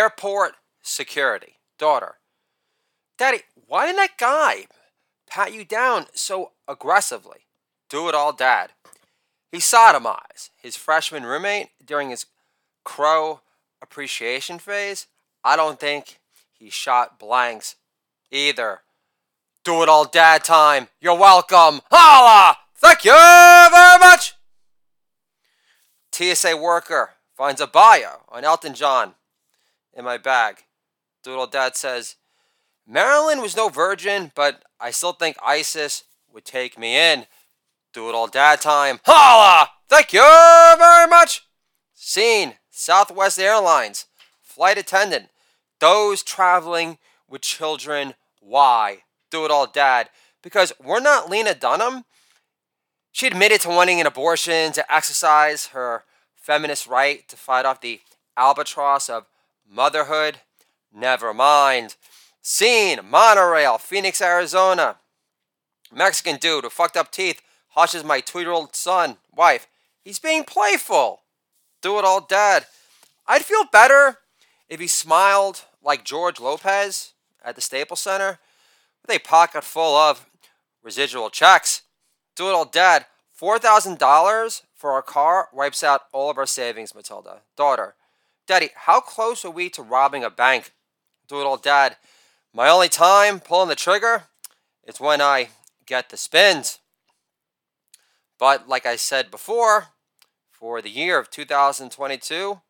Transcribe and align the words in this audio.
Airport 0.00 0.54
security. 0.80 1.58
Daughter. 1.78 2.14
Daddy, 3.18 3.40
why 3.66 3.84
didn't 3.84 3.98
that 3.98 4.16
guy 4.16 4.64
pat 5.28 5.52
you 5.52 5.62
down 5.62 6.06
so 6.14 6.52
aggressively? 6.66 7.40
Do 7.90 8.08
it 8.08 8.14
all, 8.14 8.32
Dad. 8.32 8.70
He 9.52 9.58
sodomized 9.58 10.48
his 10.56 10.74
freshman 10.74 11.24
roommate 11.24 11.68
during 11.84 12.08
his 12.08 12.24
crow 12.82 13.42
appreciation 13.82 14.58
phase. 14.58 15.06
I 15.44 15.54
don't 15.54 15.78
think 15.78 16.18
he 16.58 16.70
shot 16.70 17.18
blanks 17.18 17.76
either. 18.30 18.80
Do 19.64 19.82
it 19.82 19.90
all, 19.90 20.06
Dad 20.06 20.44
time. 20.44 20.88
You're 21.02 21.18
welcome. 21.18 21.82
Holla! 21.90 22.56
Thank 22.74 23.04
you 23.04 23.12
very 23.12 23.98
much. 23.98 24.32
TSA 26.10 26.56
worker 26.56 27.10
finds 27.36 27.60
a 27.60 27.66
bio 27.66 28.22
on 28.30 28.44
Elton 28.44 28.72
John 28.72 29.14
in 29.94 30.04
my 30.04 30.18
bag. 30.18 30.64
Doodle 31.22 31.46
Dad 31.46 31.76
says, 31.76 32.16
Marilyn 32.86 33.40
was 33.40 33.56
no 33.56 33.68
virgin, 33.68 34.32
but 34.34 34.62
I 34.80 34.90
still 34.90 35.12
think 35.12 35.36
ISIS 35.44 36.04
would 36.32 36.44
take 36.44 36.78
me 36.78 36.96
in. 36.96 37.26
Doodle 37.92 38.28
Dad 38.28 38.60
time. 38.60 39.00
Holla! 39.04 39.68
Thank 39.88 40.12
you 40.12 40.22
very 40.78 41.08
much. 41.08 41.46
Scene 41.94 42.54
Southwest 42.70 43.38
Airlines. 43.38 44.06
Flight 44.40 44.78
attendant. 44.78 45.28
Those 45.80 46.22
traveling 46.22 46.98
with 47.28 47.42
children. 47.42 48.14
Why? 48.40 48.98
Do 49.30 49.44
it 49.44 49.50
all, 49.50 49.66
Dad. 49.66 50.10
Because 50.42 50.72
we're 50.82 51.00
not 51.00 51.28
Lena 51.28 51.54
Dunham. 51.54 52.04
She 53.12 53.26
admitted 53.26 53.60
to 53.62 53.68
wanting 53.68 54.00
an 54.00 54.06
abortion 54.06 54.72
to 54.72 54.92
exercise 54.94 55.68
her 55.68 56.04
feminist 56.34 56.86
right 56.86 57.28
to 57.28 57.36
fight 57.36 57.66
off 57.66 57.80
the 57.80 58.00
albatross 58.36 59.08
of 59.08 59.26
motherhood. 59.70 60.40
Never 60.92 61.32
mind. 61.32 61.96
Scene 62.42 63.00
Monorail, 63.04 63.78
Phoenix, 63.78 64.20
Arizona. 64.20 64.96
Mexican 65.92 66.36
dude 66.36 66.64
with 66.64 66.72
fucked 66.72 66.96
up 66.96 67.10
teeth 67.10 67.42
hushes 67.70 68.04
my 68.04 68.20
two 68.20 68.40
year 68.40 68.50
old 68.50 68.74
son, 68.74 69.18
wife. 69.34 69.66
He's 70.02 70.18
being 70.18 70.44
playful. 70.44 71.22
Do 71.82 71.98
it 71.98 72.04
all, 72.04 72.20
dad. 72.20 72.66
I'd 73.26 73.44
feel 73.44 73.64
better 73.70 74.18
if 74.68 74.80
he 74.80 74.86
smiled 74.86 75.64
like 75.82 76.04
George 76.04 76.40
Lopez 76.40 77.12
at 77.44 77.54
the 77.54 77.60
Staples 77.60 78.00
Center 78.00 78.38
with 79.02 79.16
a 79.16 79.20
pocket 79.20 79.64
full 79.64 79.96
of 79.96 80.26
residual 80.82 81.30
checks. 81.30 81.82
Do 82.36 82.48
it 82.48 82.52
all, 82.52 82.64
dad. 82.64 83.06
$4,000 83.40 84.62
for 84.74 84.92
our 84.92 85.02
car 85.02 85.48
wipes 85.52 85.82
out 85.82 86.02
all 86.12 86.30
of 86.30 86.36
our 86.36 86.46
savings, 86.46 86.94
Matilda. 86.94 87.40
Daughter, 87.56 87.94
Daddy, 88.46 88.70
how 88.74 89.00
close 89.00 89.44
are 89.44 89.50
we 89.50 89.70
to 89.70 89.82
robbing 89.82 90.24
a 90.24 90.30
bank? 90.30 90.72
Do 91.28 91.40
it 91.40 91.44
all, 91.44 91.56
Dad. 91.56 91.96
My 92.52 92.68
only 92.68 92.88
time 92.88 93.38
pulling 93.38 93.68
the 93.68 93.76
trigger 93.76 94.24
is 94.84 95.00
when 95.00 95.20
I 95.20 95.50
get 95.86 96.10
the 96.10 96.16
spins. 96.16 96.80
But 98.38 98.68
like 98.68 98.86
I 98.86 98.96
said 98.96 99.30
before, 99.30 99.88
for 100.50 100.82
the 100.82 100.90
year 100.90 101.18
of 101.18 101.30
2022, 101.30 102.60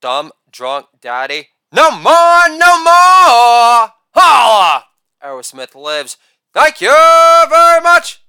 dumb, 0.00 0.32
drunk 0.50 0.86
daddy, 1.00 1.48
no 1.72 1.90
more, 1.90 2.48
no 2.48 2.78
more! 2.84 3.92
Holla! 4.14 4.84
Aerosmith 5.22 5.74
lives. 5.74 6.16
Thank 6.52 6.80
you 6.80 6.94
very 7.50 7.80
much! 7.80 8.20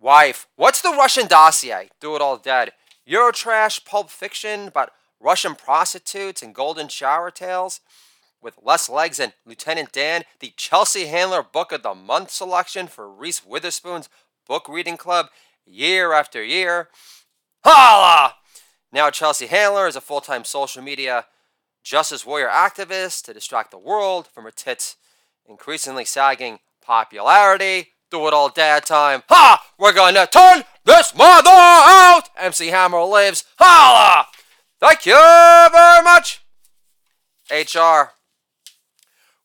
Wife, 0.00 0.48
what's 0.56 0.80
the 0.80 0.90
Russian 0.90 1.26
dossier? 1.26 1.90
Do 2.00 2.16
it 2.16 2.22
all 2.22 2.38
dead. 2.38 2.72
Eurotrash 3.08 3.84
pulp 3.84 4.10
fiction 4.10 4.68
about 4.68 4.92
Russian 5.20 5.54
prostitutes 5.54 6.42
and 6.42 6.54
golden 6.54 6.88
shower 6.88 7.30
tales 7.30 7.80
with 8.40 8.58
less 8.62 8.88
legs 8.88 9.18
than 9.18 9.32
Lieutenant 9.46 9.92
Dan, 9.92 10.24
the 10.40 10.52
Chelsea 10.56 11.06
Handler 11.06 11.42
Book 11.42 11.72
of 11.72 11.82
the 11.82 11.94
Month 11.94 12.30
selection 12.30 12.88
for 12.88 13.10
Reese 13.10 13.44
Witherspoon's 13.44 14.08
book 14.46 14.68
reading 14.68 14.96
club 14.96 15.26
year 15.64 16.12
after 16.12 16.42
year. 16.42 16.88
Holla! 17.64 18.34
Now 18.92 19.10
Chelsea 19.10 19.46
Handler 19.46 19.86
is 19.86 19.96
a 19.96 20.00
full-time 20.00 20.44
social 20.44 20.82
media 20.82 21.26
justice 21.82 22.26
warrior 22.26 22.48
activist 22.48 23.24
to 23.24 23.32
distract 23.32 23.70
the 23.70 23.78
world 23.78 24.26
from 24.26 24.44
her 24.44 24.50
tits 24.50 24.96
increasingly 25.46 26.04
sagging 26.04 26.58
popularity. 26.84 27.88
Do 28.12 28.28
it 28.28 28.34
all 28.34 28.50
dad 28.50 28.84
time. 28.84 29.22
Ha! 29.30 29.72
We're 29.78 29.94
gonna 29.94 30.26
turn 30.26 30.64
this 30.84 31.16
mother 31.16 31.48
out! 31.48 32.24
MC 32.38 32.66
Hammer 32.66 33.02
lives. 33.04 33.44
Holla! 33.58 34.26
Thank 34.78 35.06
you 35.06 35.14
very 35.14 36.04
much. 36.04 36.42
HR. 37.50 38.12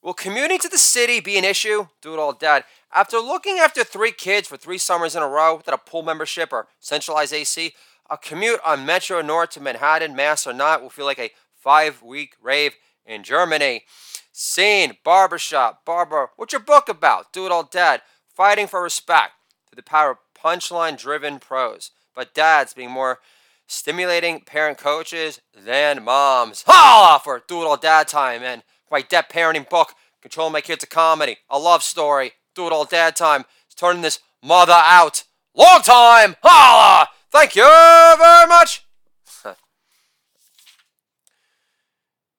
Will 0.02 0.12
commuting 0.12 0.58
to 0.58 0.68
the 0.68 0.76
city 0.76 1.18
be 1.20 1.38
an 1.38 1.44
issue? 1.44 1.86
Do 2.02 2.12
it 2.12 2.18
all 2.18 2.34
dad. 2.34 2.64
After 2.92 3.16
looking 3.16 3.56
after 3.58 3.82
three 3.84 4.12
kids 4.12 4.48
for 4.48 4.58
three 4.58 4.76
summers 4.76 5.16
in 5.16 5.22
a 5.22 5.28
row 5.28 5.56
without 5.56 5.74
a 5.74 5.90
pool 5.90 6.02
membership 6.02 6.52
or 6.52 6.68
centralized 6.78 7.32
AC, 7.32 7.72
a 8.10 8.18
commute 8.18 8.60
on 8.66 8.84
Metro 8.84 9.22
North 9.22 9.48
to 9.52 9.60
Manhattan, 9.62 10.14
Mass 10.14 10.46
or 10.46 10.52
not, 10.52 10.82
will 10.82 10.90
feel 10.90 11.06
like 11.06 11.18
a 11.18 11.30
five 11.54 12.02
week 12.02 12.34
rave 12.42 12.74
in 13.06 13.22
Germany. 13.22 13.84
Scene, 14.30 14.98
barbershop, 15.04 15.86
barber. 15.86 16.32
What's 16.36 16.52
your 16.52 16.60
book 16.60 16.90
about? 16.90 17.32
Do 17.32 17.46
it 17.46 17.52
all 17.52 17.64
dad. 17.64 18.02
Fighting 18.38 18.68
for 18.68 18.80
respect 18.80 19.32
to 19.68 19.74
the 19.74 19.82
power 19.82 20.12
of 20.12 20.18
punchline 20.32 20.96
driven 20.96 21.40
pros, 21.40 21.90
but 22.14 22.34
dads 22.34 22.72
being 22.72 22.92
more 22.92 23.18
stimulating 23.66 24.42
parent 24.42 24.78
coaches 24.78 25.40
than 25.52 26.04
moms. 26.04 26.62
Holla 26.64 27.18
for 27.18 27.42
do 27.48 27.62
it 27.62 27.64
all 27.64 27.76
dad 27.76 28.06
time 28.06 28.44
and 28.44 28.62
my 28.92 29.02
dad 29.02 29.24
parenting 29.28 29.68
book, 29.68 29.94
Controlling 30.22 30.52
My 30.52 30.60
Kids 30.60 30.84
a 30.84 30.86
Comedy, 30.86 31.38
a 31.50 31.58
love 31.58 31.82
story, 31.82 32.30
do 32.54 32.68
it 32.68 32.72
all 32.72 32.84
dad 32.84 33.16
time. 33.16 33.44
It's 33.66 33.74
turning 33.74 34.02
this 34.02 34.20
mother 34.40 34.72
out. 34.72 35.24
Long 35.52 35.82
time! 35.82 36.36
Holla! 36.40 37.08
Thank 37.32 37.56
you 37.56 37.64
very 37.64 38.46
much! 38.46 38.86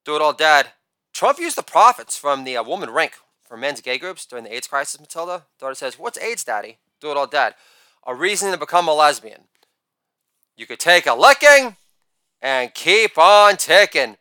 do 0.06 0.16
it 0.16 0.22
all 0.22 0.32
dad. 0.32 0.70
Trump 1.12 1.40
used 1.40 1.58
the 1.58 1.62
profits 1.62 2.18
from 2.18 2.46
the 2.46 2.56
uh, 2.56 2.64
Wollman 2.64 2.90
Rink 2.90 3.16
for 3.50 3.58
men's 3.58 3.82
gay 3.82 3.98
groups 3.98 4.26
during 4.26 4.46
the 4.46 4.54
AIDS 4.54 4.68
crisis, 4.68 5.00
Matilda. 5.00 5.44
Daughter 5.60 5.76
says, 5.76 5.98
What's 5.98 6.20
AIDS, 6.20 6.44
daddy? 6.44 6.78
Do 7.02 7.12
it 7.12 7.18
all 7.18 7.28
dad. 7.28 7.56
A 8.06 8.14
reason 8.14 8.52
to 8.52 8.58
become 8.58 8.88
a 8.88 8.94
lesbian. 8.94 9.42
You 10.56 10.68
could 10.68 10.80
take 10.80 11.08
a 11.08 11.16
licking 11.16 11.76
and 12.42 12.74
keep 12.74 13.18
on 13.18 13.58
ticking. 13.58 14.18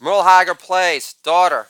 Merle 0.00 0.22
Haggard 0.22 0.60
plays 0.60 1.14
daughter. 1.22 1.66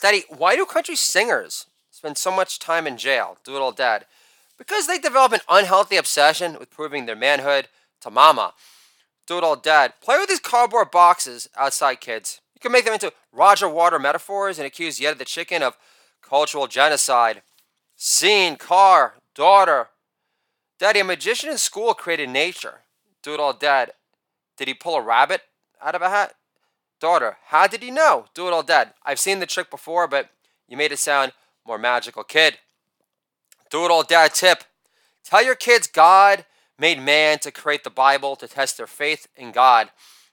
Daddy, 0.00 0.24
why 0.28 0.56
do 0.56 0.64
country 0.64 0.96
singers 0.96 1.66
spend 1.90 2.16
so 2.16 2.30
much 2.30 2.58
time 2.58 2.86
in 2.86 2.96
jail? 2.96 3.36
Do 3.44 3.56
it 3.56 3.60
all, 3.60 3.72
Dad. 3.72 4.06
Because 4.56 4.86
they 4.86 4.98
develop 4.98 5.32
an 5.32 5.40
unhealthy 5.48 5.96
obsession 5.96 6.56
with 6.58 6.70
proving 6.70 7.06
their 7.06 7.16
manhood 7.16 7.68
to 8.00 8.10
mama. 8.10 8.54
Do 9.26 9.38
it 9.38 9.44
all, 9.44 9.56
Dad. 9.56 9.94
Play 10.00 10.18
with 10.18 10.28
these 10.28 10.40
cardboard 10.40 10.90
boxes 10.90 11.48
outside, 11.56 12.00
kids. 12.00 12.40
You 12.58 12.60
can 12.60 12.72
make 12.72 12.86
them 12.86 12.94
into 12.94 13.12
Roger 13.32 13.68
Water 13.68 14.00
metaphors 14.00 14.58
and 14.58 14.66
accuse 14.66 14.98
Yet 14.98 15.16
the 15.16 15.24
Chicken 15.24 15.62
of 15.62 15.78
cultural 16.20 16.66
genocide. 16.66 17.42
Scene, 17.94 18.56
car, 18.56 19.14
daughter, 19.32 19.90
Daddy, 20.80 20.98
a 20.98 21.04
magician 21.04 21.50
in 21.50 21.58
school 21.58 21.94
created 21.94 22.30
nature. 22.30 22.80
Do 23.22 23.32
it 23.32 23.38
all, 23.38 23.52
Dad. 23.52 23.92
Did 24.56 24.66
he 24.66 24.74
pull 24.74 24.96
a 24.96 25.00
rabbit 25.00 25.42
out 25.80 25.94
of 25.94 26.02
a 26.02 26.08
hat? 26.08 26.34
Daughter, 27.00 27.36
how 27.46 27.68
did 27.68 27.80
he 27.80 27.92
know? 27.92 28.26
Do 28.34 28.48
it 28.48 28.52
all, 28.52 28.64
Dad. 28.64 28.92
I've 29.04 29.20
seen 29.20 29.38
the 29.38 29.46
trick 29.46 29.70
before, 29.70 30.08
but 30.08 30.30
you 30.66 30.76
made 30.76 30.90
it 30.90 30.98
sound 30.98 31.34
more 31.64 31.78
magical, 31.78 32.24
kid. 32.24 32.58
Do 33.70 33.84
it 33.84 33.90
all, 33.92 34.02
Dad 34.02 34.34
tip. 34.34 34.64
Tell 35.22 35.44
your 35.44 35.54
kids 35.54 35.86
God 35.86 36.44
made 36.76 37.00
man 37.00 37.38
to 37.40 37.52
create 37.52 37.84
the 37.84 37.90
Bible 37.90 38.34
to 38.34 38.48
test 38.48 38.78
their 38.78 38.88
faith 38.88 39.28
in 39.36 39.52
God. 39.52 39.90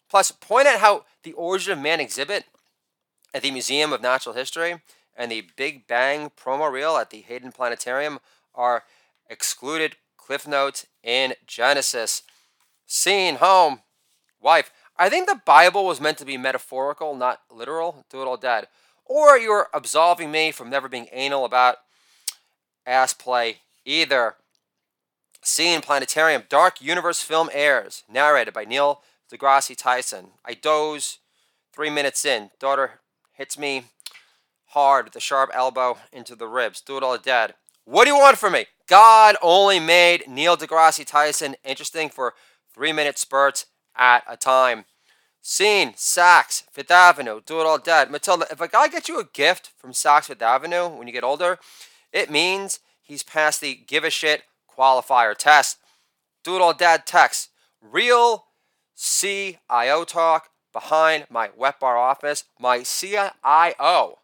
Plus, 0.10 0.32
point 0.32 0.68
out 0.68 0.80
how 0.80 1.06
the 1.24 1.34
Origin 1.34 1.74
of 1.74 1.80
Man 1.80 2.00
exhibit 2.00 2.46
at 3.34 3.42
the 3.42 3.52
Museum 3.52 3.92
of 3.92 4.02
Natural 4.02 4.36
History 4.36 4.82
and 5.16 5.32
the 5.32 5.48
Big 5.56 5.88
Bang 5.88 6.30
promo 6.30 6.72
reel 6.72 6.98
at 6.98 7.10
the 7.10 7.22
Hayden 7.22 7.52
Planetarium 7.52 8.20
are 8.54 8.84
excluded 9.30 9.96
Cliff 10.18 10.48
Notes 10.48 10.86
in 11.04 11.34
Genesis. 11.46 12.24
Scene, 12.86 13.36
home, 13.36 13.82
wife. 14.42 14.72
I 14.98 15.10
think 15.10 15.28
the 15.28 15.42
Bible 15.46 15.86
was 15.86 16.00
meant 16.00 16.18
to 16.20 16.26
be 16.26 16.38
metaphorical, 16.38 17.16
not 17.16 17.42
literal. 17.52 18.06
Do 18.10 18.22
it 18.22 18.26
all 18.26 18.38
dead. 18.38 18.68
Or 19.06 19.38
you're 19.38 19.68
absolving 19.74 20.32
me 20.32 20.52
from 20.52 20.70
never 20.70 20.88
being 20.88 21.08
anal 21.12 21.46
about 21.46 21.78
ass 22.86 23.14
play 23.14 23.58
either. 23.84 24.36
Scene 25.42 25.82
Planetarium 25.82 26.44
Dark 26.50 26.82
Universe 26.82 27.22
film 27.22 27.50
airs, 27.54 28.04
narrated 28.10 28.54
by 28.54 28.66
Neil 28.66 29.02
deGrasse 29.32 29.76
Tyson. 29.76 30.28
I 30.44 30.54
doze 30.54 31.20
three 31.74 31.90
minutes 31.90 32.26
in. 32.26 32.52
Daughter 32.60 33.00
hits 33.34 33.58
me 33.58 33.86
hard 34.68 35.06
with 35.06 35.16
a 35.16 35.20
sharp 35.20 35.52
elbow 35.54 35.98
into 36.12 36.36
the 36.36 36.48
ribs. 36.48 36.82
Do 36.82 36.98
it 36.98 37.04
all 37.04 37.18
dead. 37.18 37.54
What 37.86 38.06
do 38.06 38.12
you 38.12 38.20
want 38.20 38.38
from 38.38 38.54
me? 38.54 38.66
God 38.88 39.36
only 39.42 39.80
made 39.80 40.28
Neil 40.28 40.58
deGrasse 40.58 41.06
Tyson 41.06 41.56
interesting 41.64 42.10
for 42.10 42.34
three 42.74 42.92
minute 42.92 43.18
spurts 43.18 43.66
at 43.96 44.24
a 44.28 44.38
time. 44.38 44.86
Scene, 45.42 45.94
Saks, 45.94 46.64
Fifth 46.72 46.90
Avenue, 46.90 47.40
do 47.46 47.60
it 47.60 47.66
all 47.66 47.78
dead. 47.78 48.10
Matilda, 48.10 48.48
if 48.50 48.60
a 48.60 48.68
guy 48.68 48.88
gets 48.88 49.08
you 49.08 49.20
a 49.20 49.30
gift 49.32 49.72
from 49.78 49.92
Saks 49.92 50.26
Fifth 50.26 50.42
Avenue 50.42 50.88
when 50.88 51.08
you 51.08 51.14
get 51.14 51.24
older, 51.24 51.60
it 52.12 52.32
means 52.32 52.80
he's 53.02 53.22
passed 53.22 53.62
the 53.62 53.76
give 53.76 54.04
a 54.04 54.10
shit 54.10 54.44
qualifier 54.76 55.36
test. 55.36 55.78
Do 56.44 56.56
it 56.56 56.62
all 56.62 56.74
dad 56.74 57.06
text. 57.06 57.50
Real 57.80 58.46
CIO 58.96 60.04
talk 60.06 60.50
behind 60.74 61.26
my 61.30 61.50
wet 61.56 61.80
bar 61.80 61.98
office, 61.98 62.46
my 62.60 62.84
CIO 62.84 64.20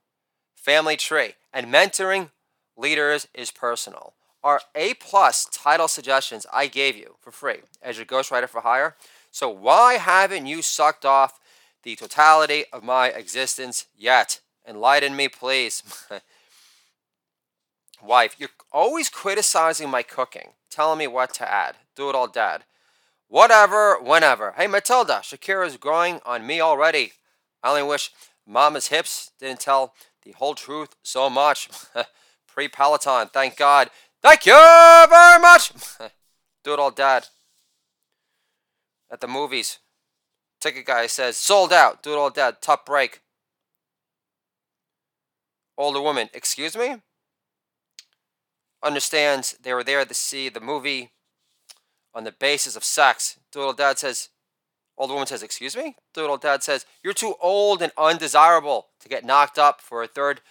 family 0.56 0.98
tree, 0.98 1.34
and 1.54 1.68
mentoring 1.68 2.32
leaders 2.78 3.28
is 3.34 3.52
personal. 3.52 4.14
Are 4.44 4.62
A 4.76 4.96
plus 4.96 5.46
title 5.46 5.88
suggestions 5.88 6.46
I 6.52 6.68
gave 6.68 6.96
you 6.96 7.16
for 7.20 7.32
free 7.32 7.60
as 7.82 7.98
your 7.98 8.06
ghostwriter 8.06 8.48
for 8.48 8.62
hire 8.62 8.96
so 9.32 9.50
why 9.50 9.94
haven't 9.94 10.46
you 10.46 10.62
sucked 10.62 11.06
off 11.06 11.40
the 11.84 11.96
totality 11.96 12.66
of 12.72 12.84
my 12.84 13.08
existence 13.08 13.88
yet? 13.98 14.42
Enlighten 14.68 15.16
me, 15.16 15.30
please. 15.30 15.82
Wife, 18.04 18.36
you're 18.38 18.50
always 18.72 19.10
criticizing 19.10 19.90
my 19.90 20.04
cooking, 20.04 20.50
telling 20.70 21.00
me 21.00 21.08
what 21.08 21.34
to 21.36 21.50
add. 21.50 21.78
Do 21.96 22.10
it 22.10 22.16
all, 22.16 22.28
Dad. 22.28 22.66
Whatever, 23.32 23.98
whenever. 24.02 24.54
Hey, 24.58 24.68
Matilda, 24.68 25.22
Shakira's 25.24 25.78
growing 25.78 26.20
on 26.26 26.46
me 26.46 26.60
already. 26.60 27.14
I 27.64 27.70
only 27.70 27.84
wish 27.84 28.12
Mama's 28.46 28.90
hips 28.90 29.32
didn't 29.40 29.62
tell 29.62 29.94
the 30.24 30.34
whole 30.34 30.54
truth 30.54 30.96
so 31.02 31.30
much. 31.30 31.70
Pre 32.48 32.68
Peloton, 32.68 33.30
thank 33.30 33.56
God. 33.56 33.90
Thank 34.22 34.46
you 34.46 34.54
very 34.54 35.40
much. 35.40 35.72
Do 36.64 36.74
it 36.74 36.80
all, 36.80 36.92
Dad 36.92 37.28
at 39.12 39.20
the 39.20 39.28
movies. 39.28 39.80
Ticket 40.60 40.86
guy 40.86 41.08
says, 41.08 41.36
sold 41.36 41.74
out, 41.74 42.02
do 42.02 42.14
it 42.14 42.18
all 42.18 42.30
dad. 42.30 42.62
top 42.62 42.86
break. 42.86 43.22
Older 45.78 46.02
woman, 46.02 46.30
excuse 46.34 46.78
me? 46.78 46.98
Understands 48.84 49.56
they 49.62 49.74
were 49.74 49.84
there 49.84 50.06
to 50.06 50.14
see 50.14 50.50
the 50.50 50.60
movie 50.60 51.12
on 52.14 52.24
the 52.24 52.32
basis 52.32 52.76
of 52.76 52.84
sex. 52.84 53.38
Doodle 53.52 53.74
dad 53.74 54.00
says, 54.00 54.30
Old 54.98 55.10
woman 55.10 55.26
says, 55.26 55.42
excuse 55.42 55.76
me? 55.76 55.96
Doodle 56.14 56.38
dad 56.38 56.62
says, 56.62 56.86
you're 57.04 57.14
too 57.14 57.34
old 57.42 57.82
and 57.82 57.92
undesirable 57.98 58.90
to 59.00 59.10
get 59.10 59.26
knocked 59.26 59.58
up 59.58 59.82
for 59.82 60.04
a 60.04 60.08
third 60.08 60.42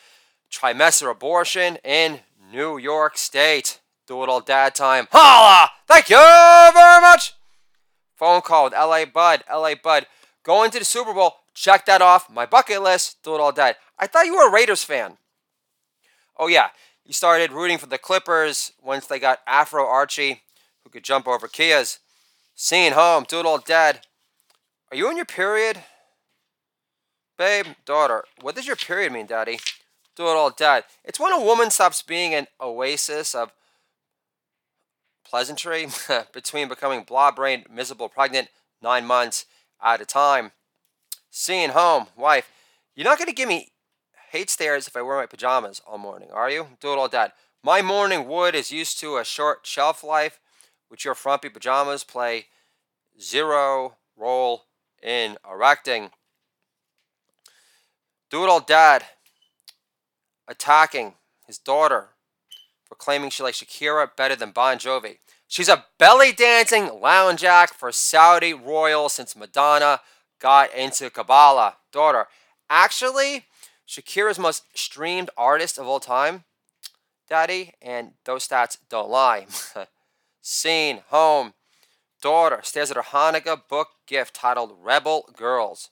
trimester 0.51 1.11
abortion 1.11 1.77
in 1.85 2.21
New 2.51 2.77
York 2.77 3.17
State. 3.17 3.79
Doodle 4.09 4.41
dad 4.41 4.75
time. 4.75 5.07
Holla! 5.13 5.71
Thank 5.87 6.11
you 6.11 6.17
very 6.17 7.01
much! 7.01 7.35
Phone 8.17 8.41
call 8.41 8.65
with 8.65 8.73
LA 8.73 9.05
Bud. 9.05 9.45
LA 9.49 9.75
Bud. 9.81 10.07
Going 10.43 10.71
to 10.73 10.81
the 10.81 10.85
Super 10.85 11.15
Bowl. 11.15 11.37
Check 11.55 11.87
that 11.87 12.03
off. 12.03 12.29
My 12.29 12.45
bucket 12.45 12.83
list. 12.83 13.23
Do 13.23 13.37
it 13.37 13.41
all. 13.41 13.55
I 13.57 14.07
thought 14.07 14.27
you 14.27 14.35
were 14.35 14.49
a 14.49 14.53
Raiders 14.53 14.83
fan. 14.83 15.17
Oh, 16.37 16.49
yeah. 16.49 16.71
You 17.05 17.13
started 17.13 17.53
rooting 17.53 17.79
for 17.79 17.87
the 17.87 17.99
Clippers 17.99 18.73
once 18.83 19.07
they 19.07 19.19
got 19.19 19.41
Afro 19.47 19.87
Archie, 19.87 20.43
who 20.85 20.91
could 20.91 21.05
jump 21.05 21.27
over 21.27 21.49
Kias. 21.49 21.99
Seeing 22.55 22.93
home. 22.93 23.25
Do 23.29 23.41
it 23.41 23.47
all 23.47 23.59
dead. 23.59 24.01
Are 24.91 24.97
you 24.97 25.11
in 25.11 25.17
your 25.17 25.27
period? 25.27 25.79
Babe, 27.39 27.67
daughter, 27.87 28.25
what 28.43 28.55
does 28.55 28.67
your 28.67 28.77
period 28.77 29.13
mean, 29.13 29.27
Daddy? 29.27 29.61
Do 30.15 30.25
it 30.25 30.37
all 30.37 30.51
dead. 30.51 30.85
It's 31.05 31.19
when 31.19 31.33
a 31.33 31.41
woman 31.41 31.71
stops 31.71 32.03
being 32.03 32.35
an 32.35 32.49
oasis 32.61 33.35
of 33.35 33.53
pleasantry 35.25 35.87
between 36.35 36.69
becoming 36.69 37.03
blah 37.03 37.31
brained, 37.31 37.67
miserable, 37.73 38.11
pregnant 38.11 38.49
nine 38.83 39.07
months 39.07 39.47
at 39.83 40.03
a 40.03 40.05
time. 40.05 40.53
Seeing 41.31 41.71
home, 41.71 42.09
wife, 42.17 42.51
you're 42.95 43.05
not 43.05 43.17
going 43.17 43.29
to 43.29 43.35
give 43.35 43.49
me 43.49 43.69
hate 44.31 44.51
stares 44.51 44.87
if 44.87 44.97
I 44.97 45.03
wear 45.03 45.17
my 45.17 45.27
pajamas 45.27 45.81
all 45.87 45.99
morning, 45.99 46.29
are 46.33 46.51
you? 46.51 46.67
Do 46.81 46.93
it 46.93 46.99
all 46.99 47.09
dad. 47.09 47.33
My 47.63 47.83
morning 47.83 48.29
wood 48.29 48.55
is 48.55 48.71
used 48.71 49.01
to 49.01 49.17
a 49.17 49.25
short 49.25 49.67
shelf 49.67 50.05
life, 50.05 50.41
which 50.91 51.05
your 51.05 51.15
frumpy 51.15 51.49
pajamas 51.49 52.05
play 52.05 52.47
zero 53.19 53.97
role 54.17 54.65
in 55.03 55.39
erecting. 55.49 56.11
Do 58.29 58.45
it 58.45 58.51
all 58.51 58.61
dad 58.61 59.05
attacking 60.47 61.15
his 61.47 61.59
daughter 61.59 62.09
for 62.85 62.97
claiming 62.97 63.31
she 63.31 63.43
likes 63.43 63.63
Shakira 63.63 64.11
better 64.17 64.35
than 64.35 64.51
Bon 64.51 64.79
Jovi. 64.79 65.19
She's 65.47 65.69
a 65.69 65.85
belly 65.99 66.33
dancing 66.33 67.01
lounge 67.01 67.45
act 67.45 67.75
for 67.75 67.93
Saudi 67.93 68.53
royal 68.53 69.09
since 69.09 69.37
Madonna 69.37 70.01
got 70.41 70.75
into 70.75 71.09
Kabbalah. 71.09 71.77
Daughter. 71.93 72.27
Actually, 72.69 73.47
Shakira's 73.89 74.39
most 74.39 74.65
streamed 74.77 75.31
artist 75.37 75.79
of 75.79 75.87
all 75.87 76.01
time, 76.01 76.45
Daddy, 77.29 77.75
and 77.81 78.13
those 78.25 78.47
stats 78.47 78.77
don't 78.89 79.11
lie. 79.11 79.47
Scene, 80.41 81.03
home, 81.09 81.55
daughter 82.23 82.61
stares 82.63 82.91
at 82.91 82.97
her 82.97 83.03
Hanukkah 83.03 83.63
book 83.69 83.89
gift 84.07 84.35
titled 84.35 84.73
Rebel 84.83 85.29
Girls. 85.37 85.91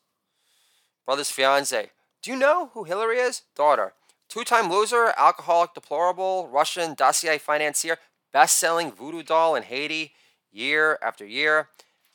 Brother's 1.05 1.31
fiance. 1.31 1.91
Do 2.23 2.31
you 2.31 2.37
know 2.37 2.71
who 2.75 2.85
Hillary 2.85 3.19
is? 3.19 3.43
Daughter. 3.55 3.93
Two 4.29 4.45
time 4.45 4.71
loser, 4.71 5.13
alcoholic, 5.17 5.75
deplorable, 5.75 6.49
Russian 6.49 6.95
dossier 6.95 7.39
financier, 7.39 7.99
best 8.33 8.59
selling 8.59 8.93
voodoo 8.93 9.23
doll 9.23 9.55
in 9.55 9.63
Haiti 9.63 10.13
year 10.51 10.99
after 11.03 11.25
year. 11.25 11.69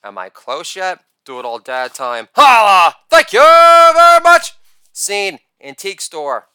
Am 0.04 0.18
I 0.18 0.30
close 0.30 0.76
yet? 0.76 1.00
Do 1.26 1.40
it 1.40 1.46
all 1.46 1.60
dad 1.60 1.94
time. 1.94 2.28
Holla! 2.36 2.96
Thank 3.10 3.34
you 3.34 3.40
very 3.40 4.22
much! 4.22 4.54
Scene, 4.92 5.40
antique 5.62 6.02
store. 6.02 6.50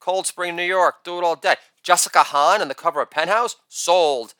Cold 0.00 0.26
Spring, 0.26 0.56
New 0.56 0.62
York. 0.62 1.04
Do 1.04 1.18
it 1.18 1.24
all 1.24 1.36
dead. 1.36 1.58
Jessica 1.82 2.22
Hahn 2.22 2.60
on 2.60 2.68
the 2.68 2.74
cover 2.74 3.00
of 3.02 3.10
Penthouse. 3.10 3.56
Sold. 3.68 4.34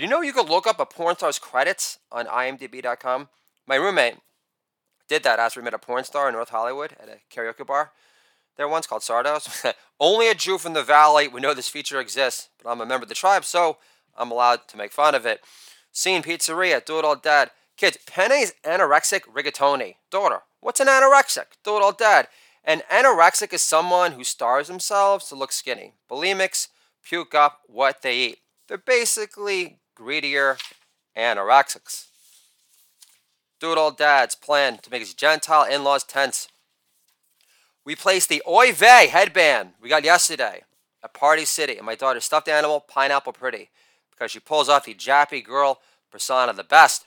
Did 0.00 0.06
you 0.06 0.12
know 0.12 0.22
you 0.22 0.32
could 0.32 0.48
look 0.48 0.66
up 0.66 0.80
a 0.80 0.86
porn 0.86 1.16
star's 1.16 1.38
credits 1.38 1.98
on 2.10 2.24
imdb.com? 2.24 3.28
My 3.66 3.74
roommate 3.74 4.16
did 5.08 5.22
that 5.24 5.38
after 5.38 5.60
we 5.60 5.64
met 5.64 5.74
a 5.74 5.78
porn 5.78 6.04
star 6.04 6.26
in 6.26 6.32
North 6.32 6.48
Hollywood 6.48 6.96
at 6.98 7.10
a 7.10 7.18
karaoke 7.30 7.66
bar 7.66 7.92
there 8.56 8.66
once 8.66 8.86
called 8.86 9.02
Sardos. 9.02 9.74
Only 10.00 10.30
a 10.30 10.34
Jew 10.34 10.56
from 10.56 10.72
the 10.72 10.82
valley 10.82 11.28
would 11.28 11.42
know 11.42 11.52
this 11.52 11.68
feature 11.68 12.00
exists, 12.00 12.48
but 12.62 12.70
I'm 12.70 12.80
a 12.80 12.86
member 12.86 13.02
of 13.02 13.10
the 13.10 13.14
tribe, 13.14 13.44
so 13.44 13.76
I'm 14.16 14.30
allowed 14.30 14.68
to 14.68 14.78
make 14.78 14.90
fun 14.90 15.14
of 15.14 15.26
it. 15.26 15.42
Scene 15.92 16.22
Pizzeria, 16.22 16.82
do 16.82 16.98
it 16.98 17.04
all 17.04 17.16
dad. 17.16 17.50
Kids, 17.76 17.98
Penny's 18.06 18.54
anorexic 18.64 19.24
rigatoni. 19.24 19.96
Daughter, 20.10 20.38
what's 20.60 20.80
an 20.80 20.86
anorexic? 20.86 21.44
Do 21.62 21.76
it 21.76 21.82
all 21.82 21.92
dad. 21.92 22.28
An 22.64 22.80
anorexic 22.90 23.52
is 23.52 23.60
someone 23.60 24.12
who 24.12 24.24
starves 24.24 24.68
themselves 24.68 25.28
to 25.28 25.34
look 25.34 25.52
skinny. 25.52 25.92
Bulimics 26.10 26.68
puke 27.04 27.34
up 27.34 27.60
what 27.66 28.00
they 28.00 28.16
eat. 28.16 28.38
They're 28.66 28.78
basically 28.78 29.79
greedier 30.00 30.56
anorexics. 31.16 32.06
Do 33.60 33.72
it 33.72 33.78
all 33.78 33.90
dad's 33.90 34.34
plan 34.34 34.78
to 34.78 34.90
make 34.90 35.00
his 35.00 35.14
Gentile 35.14 35.64
in 35.64 35.84
laws 35.84 36.04
tense 36.04 36.48
we 37.84 37.96
placed 37.96 38.28
the 38.28 38.42
Oy 38.46 38.72
Vey 38.72 39.08
headband 39.08 39.70
we 39.80 39.88
got 39.88 40.04
yesterday 40.04 40.62
at 41.02 41.14
Party 41.14 41.44
City, 41.44 41.76
and 41.76 41.86
my 41.86 41.94
daughter's 41.94 42.24
stuffed 42.24 42.48
animal, 42.48 42.80
Pineapple 42.80 43.32
Pretty, 43.32 43.70
because 44.10 44.30
she 44.30 44.38
pulls 44.38 44.68
off 44.68 44.84
the 44.84 44.94
jappy 44.94 45.42
girl 45.42 45.80
persona 46.10 46.52
the 46.52 46.62
best. 46.62 47.06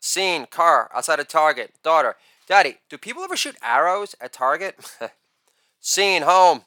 Scene, 0.00 0.46
car, 0.46 0.90
outside 0.94 1.20
of 1.20 1.28
Target. 1.28 1.72
Daughter, 1.82 2.16
Daddy, 2.46 2.76
do 2.90 2.98
people 2.98 3.22
ever 3.22 3.36
shoot 3.36 3.56
arrows 3.62 4.14
at 4.20 4.32
Target? 4.32 4.76
Scene, 5.80 6.22
home. 6.22 6.62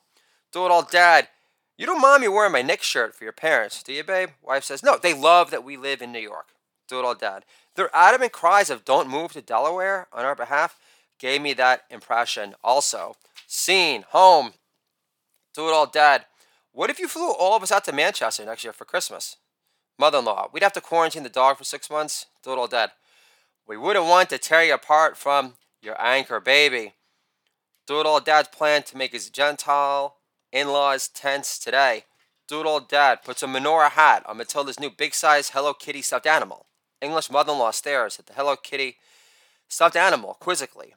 Do 0.51 0.65
it 0.65 0.71
all, 0.71 0.83
Dad. 0.83 1.27
You 1.77 1.85
don't 1.85 2.01
mind 2.01 2.21
me 2.21 2.27
wearing 2.27 2.51
my 2.51 2.63
Knicks 2.63 2.87
shirt 2.87 3.15
for 3.15 3.23
your 3.23 3.33
parents, 3.33 3.83
do 3.83 3.93
you, 3.93 4.03
babe? 4.03 4.29
Wife 4.41 4.63
says, 4.63 4.81
No, 4.81 4.97
they 4.97 5.13
love 5.13 5.51
that 5.51 5.63
we 5.63 5.77
live 5.77 6.01
in 6.01 6.11
New 6.11 6.19
York. 6.19 6.47
Do 6.87 6.99
it 6.99 7.05
all, 7.05 7.15
Dad. 7.15 7.45
Their 7.75 7.95
adamant 7.95 8.31
cries 8.31 8.69
of 8.69 8.83
don't 8.83 9.09
move 9.09 9.33
to 9.33 9.41
Delaware 9.41 10.07
on 10.11 10.25
our 10.25 10.35
behalf 10.35 10.79
gave 11.19 11.41
me 11.41 11.53
that 11.53 11.83
impression 11.89 12.55
also. 12.63 13.15
Scene, 13.45 14.03
home, 14.09 14.53
do 15.53 15.67
it 15.67 15.73
all 15.73 15.87
dad. 15.87 16.25
What 16.71 16.89
if 16.89 16.99
you 16.99 17.07
flew 17.07 17.31
all 17.31 17.55
of 17.55 17.63
us 17.63 17.71
out 17.71 17.85
to 17.85 17.91
Manchester 17.91 18.45
next 18.45 18.63
year 18.63 18.73
for 18.73 18.85
Christmas? 18.85 19.37
Mother 19.97 20.19
in 20.19 20.25
law, 20.25 20.49
we'd 20.51 20.63
have 20.63 20.73
to 20.73 20.81
quarantine 20.81 21.23
the 21.23 21.29
dog 21.29 21.57
for 21.57 21.63
six 21.63 21.89
months. 21.89 22.27
Do 22.43 22.51
it 22.51 22.57
all 22.57 22.67
Dad. 22.67 22.91
We 23.67 23.77
wouldn't 23.77 24.05
want 24.05 24.29
to 24.29 24.37
tear 24.37 24.63
you 24.63 24.75
apart 24.75 25.17
from 25.17 25.53
your 25.81 25.99
anchor 25.99 26.39
baby. 26.39 26.93
Do 27.87 27.99
it 27.99 28.05
all 28.05 28.19
dad's 28.19 28.49
plan 28.49 28.83
to 28.83 28.97
make 28.97 29.13
his 29.13 29.29
Gentile 29.29 30.16
in 30.51 30.67
laws 30.67 31.07
tense 31.07 31.57
today. 31.59 32.03
It 32.49 32.65
all 32.65 32.79
dad 32.79 33.23
puts 33.23 33.43
a 33.43 33.47
menorah 33.47 33.91
hat 33.91 34.23
on 34.25 34.37
Matilda's 34.37 34.79
new 34.79 34.89
big 34.89 35.13
size 35.13 35.49
Hello 35.49 35.73
Kitty 35.73 36.01
stuffed 36.01 36.25
animal. 36.25 36.65
English 37.01 37.29
mother 37.29 37.51
in 37.51 37.59
law 37.59 37.71
stares 37.71 38.17
at 38.19 38.25
the 38.25 38.33
Hello 38.33 38.55
Kitty 38.55 38.97
stuffed 39.67 39.97
animal 39.97 40.37
quizzically. 40.39 40.93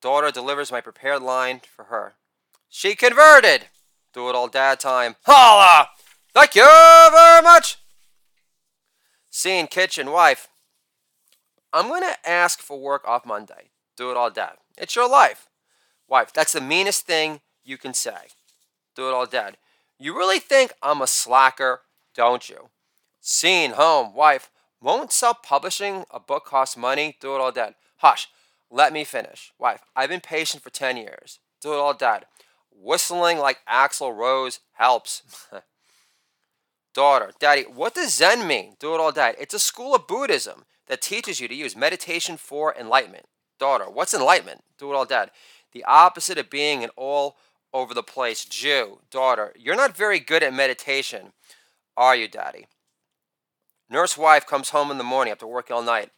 Daughter 0.00 0.30
delivers 0.30 0.72
my 0.72 0.80
prepared 0.80 1.22
line 1.22 1.60
for 1.60 1.84
her. 1.84 2.14
She 2.68 2.94
converted! 2.94 3.66
Do 4.12 4.28
it 4.28 4.34
all 4.34 4.48
dad 4.48 4.80
time. 4.80 5.16
Holla! 5.24 5.88
Thank 6.32 6.54
you 6.54 6.64
very 6.64 7.42
much! 7.42 7.76
Scene 9.30 9.66
kitchen 9.66 10.10
wife. 10.10 10.48
I'm 11.72 11.88
to 11.88 12.16
ask 12.28 12.60
for 12.60 12.80
work 12.80 13.06
off 13.06 13.26
Monday. 13.26 13.70
Do 13.96 14.10
it 14.10 14.16
all 14.16 14.30
dad. 14.30 14.54
It's 14.78 14.96
your 14.96 15.08
life. 15.08 15.48
Wife, 16.08 16.32
that's 16.32 16.54
the 16.54 16.60
meanest 16.60 17.06
thing 17.06 17.40
you 17.64 17.76
can 17.76 17.92
say. 17.92 18.28
Do 18.96 19.08
it 19.08 19.12
all 19.12 19.26
dad. 19.26 19.58
You 19.98 20.16
really 20.16 20.40
think 20.40 20.72
I'm 20.82 21.00
a 21.00 21.06
slacker, 21.06 21.82
don't 22.14 22.48
you? 22.48 22.70
Scene, 23.20 23.72
home, 23.72 24.14
wife. 24.14 24.50
Won't 24.82 25.12
self 25.12 25.42
publishing 25.42 26.04
a 26.10 26.18
book 26.18 26.46
cost 26.46 26.76
money? 26.76 27.16
Do 27.20 27.34
it 27.34 27.40
all 27.40 27.52
dad. 27.52 27.74
Hush. 27.98 28.28
Let 28.70 28.92
me 28.92 29.04
finish. 29.04 29.52
Wife, 29.58 29.82
I've 29.94 30.10
been 30.10 30.20
patient 30.20 30.62
for 30.62 30.70
10 30.70 30.96
years. 30.96 31.38
Do 31.60 31.72
it 31.72 31.78
all 31.78 31.94
dad. 31.94 32.26
Whistling 32.70 33.38
like 33.38 33.58
Axl 33.70 34.14
Rose 34.14 34.60
helps. 34.72 35.22
Daughter, 36.94 37.32
Daddy, 37.38 37.62
what 37.62 37.94
does 37.94 38.14
Zen 38.14 38.46
mean? 38.46 38.76
Do 38.80 38.94
it 38.94 39.00
all 39.00 39.12
dad. 39.12 39.36
It's 39.38 39.54
a 39.54 39.58
school 39.58 39.94
of 39.94 40.06
Buddhism 40.06 40.64
that 40.86 41.02
teaches 41.02 41.40
you 41.40 41.48
to 41.48 41.54
use 41.54 41.76
meditation 41.76 42.36
for 42.36 42.74
enlightenment. 42.74 43.26
Daughter, 43.58 43.84
what's 43.84 44.14
enlightenment? 44.14 44.64
Do 44.78 44.90
it 44.90 44.94
all 44.94 45.04
dad. 45.04 45.30
The 45.72 45.84
opposite 45.84 46.38
of 46.38 46.50
being 46.50 46.82
an 46.84 46.90
all 46.96 47.36
over 47.76 47.92
the 47.92 48.02
place 48.02 48.44
Jew. 48.44 49.00
Daughter, 49.10 49.52
you're 49.56 49.76
not 49.76 49.96
very 49.96 50.18
good 50.18 50.42
at 50.42 50.54
meditation, 50.54 51.32
are 51.96 52.16
you, 52.16 52.26
Daddy? 52.26 52.66
Nurse 53.90 54.16
wife 54.16 54.46
comes 54.46 54.70
home 54.70 54.90
in 54.90 54.98
the 54.98 55.04
morning 55.04 55.30
after 55.30 55.46
working 55.46 55.76
all 55.76 55.82
night 55.82 56.10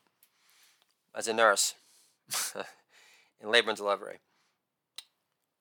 as 1.15 1.27
a 1.27 1.33
nurse 1.33 1.75
in 3.43 3.51
labor 3.51 3.71
and 3.71 3.77
delivery. 3.77 4.19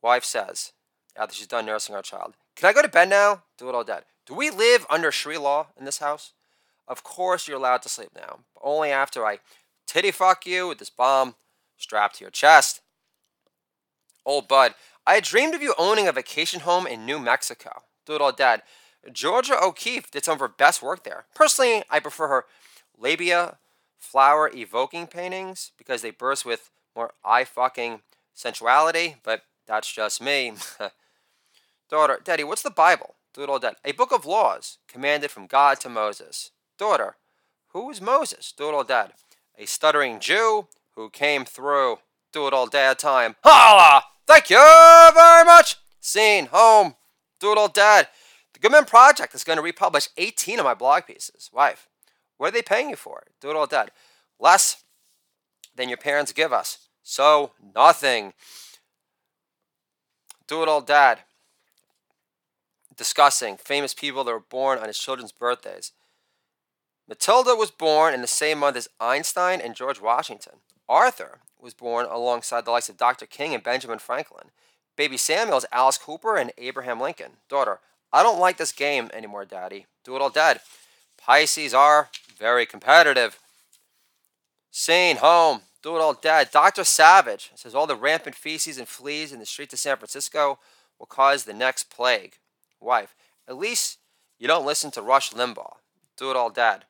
Wife 0.01 0.23
says, 0.23 0.73
after 1.15 1.33
she's 1.33 1.47
done 1.47 1.65
nursing 1.65 1.95
our 1.95 2.03
child, 2.03 2.35
Can 2.55 2.69
I 2.69 2.73
go 2.73 2.83
to 2.83 2.87
bed 2.87 3.09
now? 3.09 3.43
Do 3.57 3.67
it 3.67 3.75
all 3.75 3.83
dead. 3.83 4.03
Do 4.27 4.35
we 4.35 4.51
live 4.51 4.85
under 4.89 5.11
Sri 5.11 5.37
law 5.37 5.67
in 5.77 5.85
this 5.85 5.97
house? 5.97 6.33
Of 6.87 7.03
course 7.03 7.47
you're 7.47 7.57
allowed 7.57 7.81
to 7.81 7.89
sleep 7.89 8.11
now, 8.15 8.39
but 8.53 8.61
only 8.63 8.91
after 8.91 9.25
I 9.25 9.39
titty 9.87 10.11
fuck 10.11 10.45
you 10.45 10.67
with 10.67 10.77
this 10.77 10.91
bomb 10.91 11.35
strapped 11.75 12.17
to 12.17 12.23
your 12.23 12.31
chest. 12.31 12.81
Old 14.25 14.47
bud, 14.47 14.75
I 15.07 15.13
had 15.13 15.23
dreamed 15.23 15.55
of 15.55 15.61
you 15.61 15.73
owning 15.77 16.09
a 16.09 16.11
vacation 16.11 16.59
home 16.59 16.85
in 16.85 17.05
New 17.05 17.17
Mexico. 17.17 17.83
Do 18.05 18.11
oh, 18.11 18.15
it 18.17 18.21
all 18.21 18.31
dead. 18.33 18.61
Georgia 19.09 19.57
O'Keeffe 19.57 20.11
did 20.11 20.25
some 20.25 20.33
of 20.33 20.41
her 20.41 20.49
best 20.49 20.83
work 20.83 21.05
there. 21.05 21.23
Personally, 21.33 21.81
I 21.89 22.01
prefer 22.01 22.27
her 22.27 22.45
labia 22.99 23.57
flower 23.97 24.51
evoking 24.53 25.07
paintings 25.07 25.71
because 25.77 26.01
they 26.01 26.11
burst 26.11 26.45
with 26.45 26.71
more 26.93 27.13
eye 27.23 27.45
fucking 27.45 28.01
sensuality, 28.33 29.15
but 29.23 29.43
that's 29.65 29.89
just 29.89 30.21
me. 30.21 30.51
Daughter, 31.89 32.19
Daddy, 32.21 32.43
what's 32.43 32.61
the 32.61 32.69
Bible? 32.69 33.15
Do 33.33 33.41
oh, 33.41 33.43
it 33.45 33.49
all 33.49 33.59
dead. 33.59 33.75
A 33.85 33.93
book 33.93 34.11
of 34.11 34.25
laws 34.25 34.77
commanded 34.89 35.31
from 35.31 35.47
God 35.47 35.79
to 35.79 35.89
Moses. 35.89 36.51
Daughter, 36.77 37.15
who 37.69 37.89
is 37.89 38.01
Moses? 38.01 38.51
Do 38.51 38.65
oh, 38.65 38.69
it 38.69 38.73
all 38.73 38.83
dead. 38.83 39.13
A 39.57 39.67
stuttering 39.67 40.19
Jew 40.19 40.67
who 40.95 41.09
came 41.09 41.45
through. 41.45 41.99
Do 42.33 42.45
it 42.47 42.53
all 42.53 42.67
dad 42.67 42.99
time. 42.99 43.37
Holla! 43.41 44.03
Thank 44.27 44.49
you 44.49 44.57
very 45.15 45.45
much. 45.45 45.77
Scene, 46.01 46.47
home. 46.47 46.95
Do 47.39 47.53
it 47.53 47.57
all 47.57 47.69
dad. 47.69 48.09
The 48.53 48.59
Good 48.59 48.73
Men 48.73 48.85
Project 48.85 49.33
is 49.33 49.45
going 49.45 49.57
to 49.57 49.63
republish 49.63 50.09
18 50.17 50.59
of 50.59 50.65
my 50.65 50.73
blog 50.73 51.05
pieces. 51.05 51.49
Wife, 51.53 51.87
what 52.37 52.49
are 52.49 52.51
they 52.51 52.61
paying 52.61 52.89
you 52.89 52.97
for? 52.97 53.23
Do 53.39 53.49
it 53.49 53.55
all 53.55 53.67
dead. 53.67 53.91
Less 54.37 54.83
than 55.75 55.87
your 55.87 55.97
parents 55.97 56.33
give 56.33 56.51
us. 56.51 56.89
So, 57.03 57.51
nothing. 57.73 58.33
Do 60.45 60.61
it 60.61 60.67
all 60.67 60.81
dad. 60.81 61.19
Discussing 62.97 63.55
famous 63.55 63.93
people 63.93 64.25
that 64.25 64.31
were 64.31 64.39
born 64.39 64.77
on 64.79 64.87
his 64.87 64.97
children's 64.97 65.31
birthdays. 65.31 65.93
Matilda 67.07 67.55
was 67.55 67.71
born 67.71 68.13
in 68.13 68.21
the 68.21 68.27
same 68.27 68.59
month 68.59 68.75
as 68.75 68.89
Einstein 68.99 69.61
and 69.61 69.75
George 69.75 70.01
Washington. 70.01 70.55
Arthur 70.89 71.39
was 71.67 71.73
born 71.73 72.05
alongside 72.09 72.63
the 72.63 72.71
likes 72.71 72.87
of 72.87 72.95
Dr. 72.95 73.25
King 73.25 73.53
and 73.53 73.61
Benjamin 73.61 73.99
Franklin. 73.99 74.51
Baby 74.95 75.17
Samuel 75.17 75.57
is 75.57 75.65
Alice 75.69 75.97
Cooper 75.97 76.37
and 76.37 76.53
Abraham 76.57 77.01
Lincoln. 77.01 77.33
Daughter, 77.49 77.81
I 78.13 78.23
don't 78.23 78.39
like 78.39 78.55
this 78.55 78.71
game 78.71 79.09
anymore, 79.13 79.43
Daddy. 79.43 79.85
Do 80.05 80.15
it 80.15 80.21
all 80.21 80.29
dead. 80.29 80.61
Pisces 81.17 81.73
are 81.73 82.07
very 82.39 82.65
competitive. 82.65 83.37
Scene, 84.71 85.17
home, 85.17 85.63
do 85.83 85.97
it 85.97 85.99
all 85.99 86.13
dead. 86.13 86.51
Dr. 86.53 86.85
Savage 86.85 87.51
says 87.55 87.75
all 87.75 87.85
the 87.85 87.97
rampant 87.97 88.37
feces 88.37 88.77
and 88.77 88.87
fleas 88.87 89.33
in 89.33 89.39
the 89.39 89.45
streets 89.45 89.73
of 89.73 89.79
San 89.79 89.97
Francisco 89.97 90.59
will 90.97 91.05
cause 91.05 91.43
the 91.43 91.53
next 91.53 91.89
plague. 91.89 92.37
Wife, 92.79 93.13
at 93.45 93.57
least 93.57 93.97
you 94.39 94.47
don't 94.47 94.65
listen 94.65 94.89
to 94.91 95.01
Rush 95.01 95.31
Limbaugh. 95.31 95.75
Do 96.15 96.31
it 96.31 96.37
all 96.37 96.49
dead. 96.49 96.85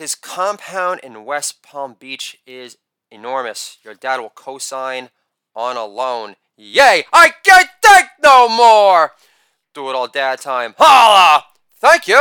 His 0.00 0.14
compound 0.14 1.00
in 1.00 1.26
West 1.26 1.62
Palm 1.62 1.94
Beach 2.00 2.38
is 2.46 2.78
enormous. 3.10 3.76
Your 3.84 3.92
dad 3.92 4.18
will 4.18 4.30
co 4.30 4.56
sign 4.56 5.10
on 5.54 5.76
a 5.76 5.84
loan. 5.84 6.36
Yay! 6.56 7.04
I 7.12 7.34
can't 7.44 7.68
take 7.82 8.06
no 8.22 8.48
more! 8.48 9.12
Do 9.74 9.90
it 9.90 9.94
all 9.94 10.08
dad 10.08 10.40
time. 10.40 10.74
Holla! 10.78 11.44
Thank 11.76 12.08
you 12.08 12.16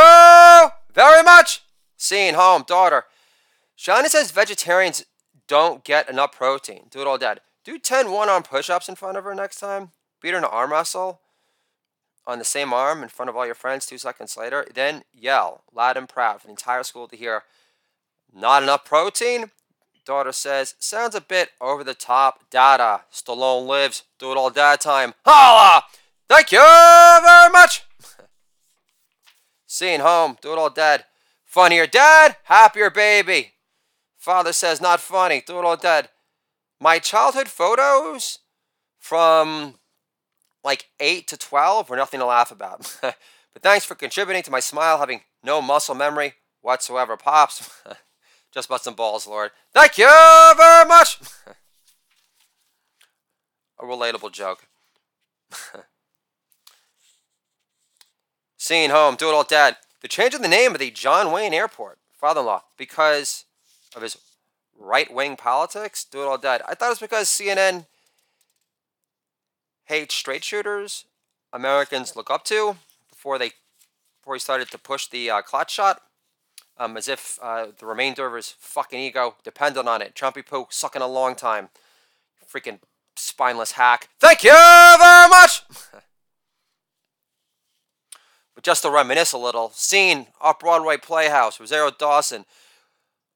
very 0.93 1.23
much. 1.23 1.63
Seeing 1.95 2.33
home, 2.33 2.65
daughter. 2.67 3.05
Shauna 3.77 4.07
says 4.07 4.31
vegetarians 4.31 5.05
don't 5.47 5.85
get 5.85 6.09
enough 6.09 6.33
protein. 6.33 6.87
Do 6.89 6.99
it 6.99 7.07
all 7.07 7.17
dad. 7.17 7.39
Do 7.63 7.79
10 7.79 8.11
one 8.11 8.27
arm 8.27 8.43
push 8.43 8.69
ups 8.69 8.89
in 8.89 8.95
front 8.95 9.17
of 9.17 9.23
her 9.23 9.33
next 9.33 9.57
time. 9.61 9.91
Beat 10.21 10.31
her 10.31 10.37
in 10.37 10.43
an 10.43 10.49
arm 10.51 10.73
wrestle 10.73 11.21
on 12.27 12.39
the 12.39 12.45
same 12.45 12.73
arm 12.73 13.03
in 13.03 13.07
front 13.07 13.29
of 13.29 13.37
all 13.37 13.45
your 13.45 13.55
friends 13.55 13.85
two 13.85 13.97
seconds 13.97 14.35
later. 14.35 14.67
Then 14.75 15.03
yell 15.13 15.63
loud 15.73 15.95
and 15.95 16.09
proud 16.09 16.41
for 16.41 16.47
the 16.47 16.51
entire 16.51 16.83
school 16.83 17.07
to 17.07 17.15
hear. 17.15 17.43
Not 18.33 18.63
enough 18.63 18.85
protein? 18.85 19.51
Daughter 20.05 20.31
says, 20.31 20.75
sounds 20.79 21.13
a 21.13 21.21
bit 21.21 21.49
over 21.61 21.83
the 21.83 21.93
top. 21.93 22.49
Dada. 22.49 23.01
Stallone 23.11 23.67
lives. 23.67 24.03
Do 24.17 24.31
it 24.31 24.37
all 24.37 24.49
dad 24.49 24.81
time. 24.81 25.13
Holla! 25.25 25.83
Thank 26.27 26.51
you 26.51 26.59
very 26.59 27.51
much. 27.51 27.83
Scene 29.67 29.99
home. 29.99 30.37
Do 30.41 30.53
it 30.53 30.57
all 30.57 30.69
dead. 30.69 31.05
Funnier 31.45 31.87
dad, 31.87 32.37
happier 32.43 32.89
baby. 32.89 33.53
Father 34.17 34.53
says 34.53 34.79
not 34.79 34.99
funny. 34.99 35.41
Do 35.45 35.57
it 35.59 35.65
all 35.65 35.77
dead. 35.77 36.09
My 36.79 36.99
childhood 36.99 37.47
photos 37.47 38.39
from 38.99 39.75
like 40.63 40.89
8 40.99 41.27
to 41.27 41.37
12 41.37 41.89
were 41.89 41.95
nothing 41.95 42.19
to 42.19 42.25
laugh 42.25 42.51
about. 42.51 42.97
but 43.01 43.63
thanks 43.63 43.85
for 43.85 43.95
contributing 43.95 44.43
to 44.43 44.51
my 44.51 44.59
smile 44.59 44.99
having 44.99 45.21
no 45.43 45.61
muscle 45.61 45.95
memory 45.95 46.33
whatsoever. 46.61 47.17
Pops, 47.17 47.81
just 48.53 48.69
bust 48.69 48.83
some 48.83 48.95
balls, 48.95 49.27
Lord. 49.27 49.51
Thank 49.73 49.97
you 49.97 50.09
very 50.57 50.87
much. 50.87 51.19
A 53.79 53.83
relatable 53.83 54.31
joke. 54.31 54.67
Scene 58.57 58.89
home, 58.89 59.15
do 59.15 59.29
it 59.29 59.33
all 59.33 59.43
dad. 59.43 59.77
The 60.01 60.07
change 60.07 60.33
of 60.33 60.41
the 60.41 60.47
name 60.47 60.73
of 60.73 60.79
the 60.79 60.91
John 60.91 61.31
Wayne 61.31 61.53
Airport, 61.53 61.97
father 62.13 62.41
in 62.41 62.45
law, 62.45 62.63
because 62.77 63.45
of 63.95 64.01
his 64.01 64.17
right 64.77 65.13
wing 65.13 65.37
politics, 65.37 66.03
do 66.03 66.21
it 66.21 66.25
all 66.25 66.37
dad. 66.37 66.61
I 66.67 66.75
thought 66.75 66.87
it 66.87 66.89
was 66.89 66.99
because 66.99 67.29
CNN 67.29 67.85
hates 69.85 70.13
straight 70.13 70.43
shooters, 70.43 71.05
Americans 71.51 72.15
look 72.15 72.29
up 72.29 72.43
to 72.45 72.77
before 73.09 73.37
they 73.37 73.51
before 74.19 74.35
he 74.35 74.39
started 74.39 74.69
to 74.69 74.77
push 74.77 75.07
the 75.07 75.29
uh, 75.29 75.41
clutch 75.41 75.73
shot. 75.73 76.01
Um, 76.79 76.95
as 76.95 77.09
if 77.09 77.37
uh, 77.41 77.67
the 77.77 77.85
remainder 77.85 78.25
of 78.25 78.33
his 78.33 78.55
fucking 78.57 78.99
ego 78.99 79.35
depended 79.43 79.85
on 79.85 80.01
it. 80.01 80.15
Trumpy 80.15 80.45
poo 80.45 80.65
sucking 80.69 81.01
a 81.01 81.07
long 81.07 81.35
time. 81.35 81.69
Freaking 82.49 82.79
spineless 83.17 83.73
hack. 83.73 84.09
Thank 84.19 84.43
you 84.43 84.51
very 84.51 85.29
much! 85.29 85.63
But 88.59 88.65
just 88.65 88.81
to 88.83 88.89
reminisce 88.89 89.31
a 89.31 89.37
little, 89.37 89.69
scene 89.69 90.27
off 90.41 90.59
Broadway 90.59 90.97
Playhouse, 90.97 91.61
Rosario 91.61 91.91
Dawson 91.97 92.43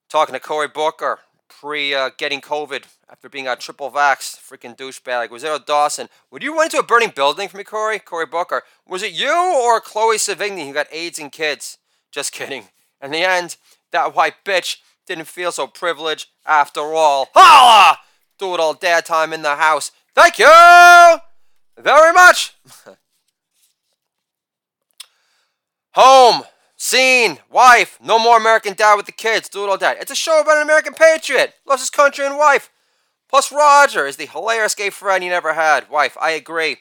talking 0.10 0.34
to 0.34 0.40
Cory 0.42 0.68
Booker 0.68 1.20
pre 1.48 1.94
uh, 1.96 2.10
getting 2.18 2.42
COVID 2.42 2.84
after 3.10 3.30
being 3.30 3.48
a 3.48 3.56
triple 3.56 3.90
vax, 3.90 4.38
freaking 4.38 4.76
douchebag. 4.76 5.32
Rosario 5.32 5.60
Dawson, 5.60 6.10
would 6.30 6.44
you 6.44 6.54
run 6.54 6.66
into 6.66 6.78
a 6.78 6.84
burning 6.84 7.14
building 7.16 7.48
for 7.48 7.56
me, 7.56 7.64
Cory? 7.64 8.00
Cory 8.00 8.26
Booker, 8.26 8.64
was 8.86 9.02
it 9.02 9.14
you 9.14 9.34
or 9.34 9.80
Chloe 9.80 10.18
Sevigny 10.18 10.68
who 10.68 10.74
got 10.74 10.88
AIDS 10.92 11.20
and 11.20 11.32
kids? 11.32 11.78
Just 12.12 12.34
kidding. 12.34 12.66
In 13.04 13.12
the 13.12 13.24
end, 13.24 13.58
that 13.92 14.16
white 14.16 14.46
bitch 14.46 14.78
didn't 15.06 15.26
feel 15.26 15.52
so 15.52 15.68
privileged 15.68 16.30
after 16.46 16.80
all. 16.80 17.28
Holla! 17.36 18.00
Do 18.40 18.54
it 18.54 18.60
all 18.62 18.74
dad 18.74 19.06
time 19.06 19.34
in 19.34 19.42
the 19.42 19.58
house. 19.58 19.92
Thank 20.16 20.40
you 20.40 20.48
very 21.78 22.14
much. 22.14 22.56
Home, 25.96 26.44
scene, 26.78 27.40
wife, 27.52 28.00
no 28.02 28.18
more 28.18 28.38
American 28.38 28.74
dad 28.74 28.96
with 28.96 29.06
the 29.06 29.12
kids, 29.12 29.50
do 29.50 29.64
it 29.64 29.70
all 29.70 29.78
dad. 29.78 29.98
It's 30.00 30.10
a 30.10 30.16
show 30.16 30.40
about 30.42 30.58
an 30.58 30.64
American 30.64 30.94
patriot, 30.94 31.54
loves 31.68 31.84
his 31.84 31.92
country 31.92 32.26
and 32.26 32.38
wife. 32.38 32.72
Plus, 33.30 33.52
Roger 33.52 34.08
is 34.08 34.16
the 34.16 34.26
hilarious 34.28 34.76
gay 34.76 34.90
friend 34.90 35.24
you 35.24 35.30
never 35.30 35.54
had. 35.54 35.90
Wife, 35.90 36.18
I 36.22 36.32
agree. 36.32 36.78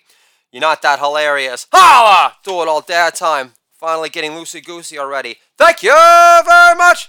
You're 0.50 0.60
not 0.60 0.82
that 0.82 0.98
hilarious. 0.98 1.66
Holla! 1.72 2.36
Do 2.44 2.62
it 2.62 2.68
all 2.68 2.80
dad 2.80 3.14
time. 3.14 3.54
Finally 3.82 4.10
getting 4.10 4.30
loosey 4.30 4.64
goosey 4.64 4.96
already. 4.96 5.38
Thank 5.58 5.82
you 5.82 5.90
very 5.90 6.76
much. 6.76 7.08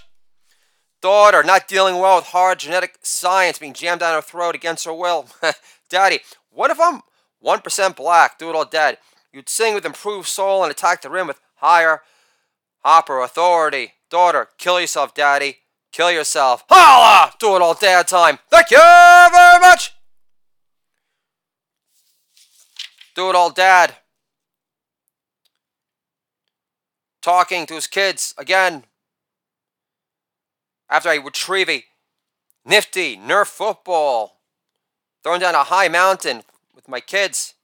Daughter, 1.00 1.44
not 1.44 1.68
dealing 1.68 2.00
well 2.00 2.16
with 2.16 2.24
hard 2.24 2.58
genetic 2.58 2.98
science 3.00 3.60
being 3.60 3.74
jammed 3.74 4.00
down 4.00 4.12
her 4.12 4.20
throat 4.20 4.56
against 4.56 4.84
her 4.84 4.92
will. 4.92 5.28
Daddy, 5.88 6.18
what 6.50 6.72
if 6.72 6.80
I'm 6.80 7.02
1% 7.44 7.94
black? 7.94 8.40
Do 8.40 8.50
it 8.50 8.56
all 8.56 8.64
dead. 8.64 8.98
You'd 9.32 9.48
sing 9.48 9.76
with 9.76 9.86
improved 9.86 10.26
soul 10.26 10.64
and 10.64 10.72
attack 10.72 11.02
the 11.02 11.10
rim 11.10 11.28
with 11.28 11.40
higher 11.58 12.02
hopper 12.84 13.20
authority. 13.20 13.92
Daughter, 14.10 14.48
kill 14.58 14.80
yourself, 14.80 15.14
daddy. 15.14 15.58
Kill 15.92 16.10
yourself. 16.10 16.64
Holla! 16.68 17.34
Do 17.38 17.54
it 17.54 17.62
all 17.62 17.74
dad 17.74 18.08
time. 18.08 18.40
Thank 18.50 18.72
you 18.72 18.78
very 18.78 19.60
much. 19.60 19.94
Do 23.14 23.30
it 23.30 23.36
all 23.36 23.50
dad. 23.50 23.94
Talking 27.24 27.64
to 27.64 27.74
his 27.74 27.86
kids 27.86 28.34
again. 28.36 28.84
After 30.90 31.08
I 31.08 31.14
retrieve 31.14 31.70
a 31.70 31.84
nifty 32.66 33.16
Nerf 33.16 33.46
football. 33.46 34.40
Throwing 35.22 35.40
down 35.40 35.54
a 35.54 35.64
high 35.64 35.88
mountain 35.88 36.42
with 36.74 36.86
my 36.86 37.00
kids. 37.00 37.54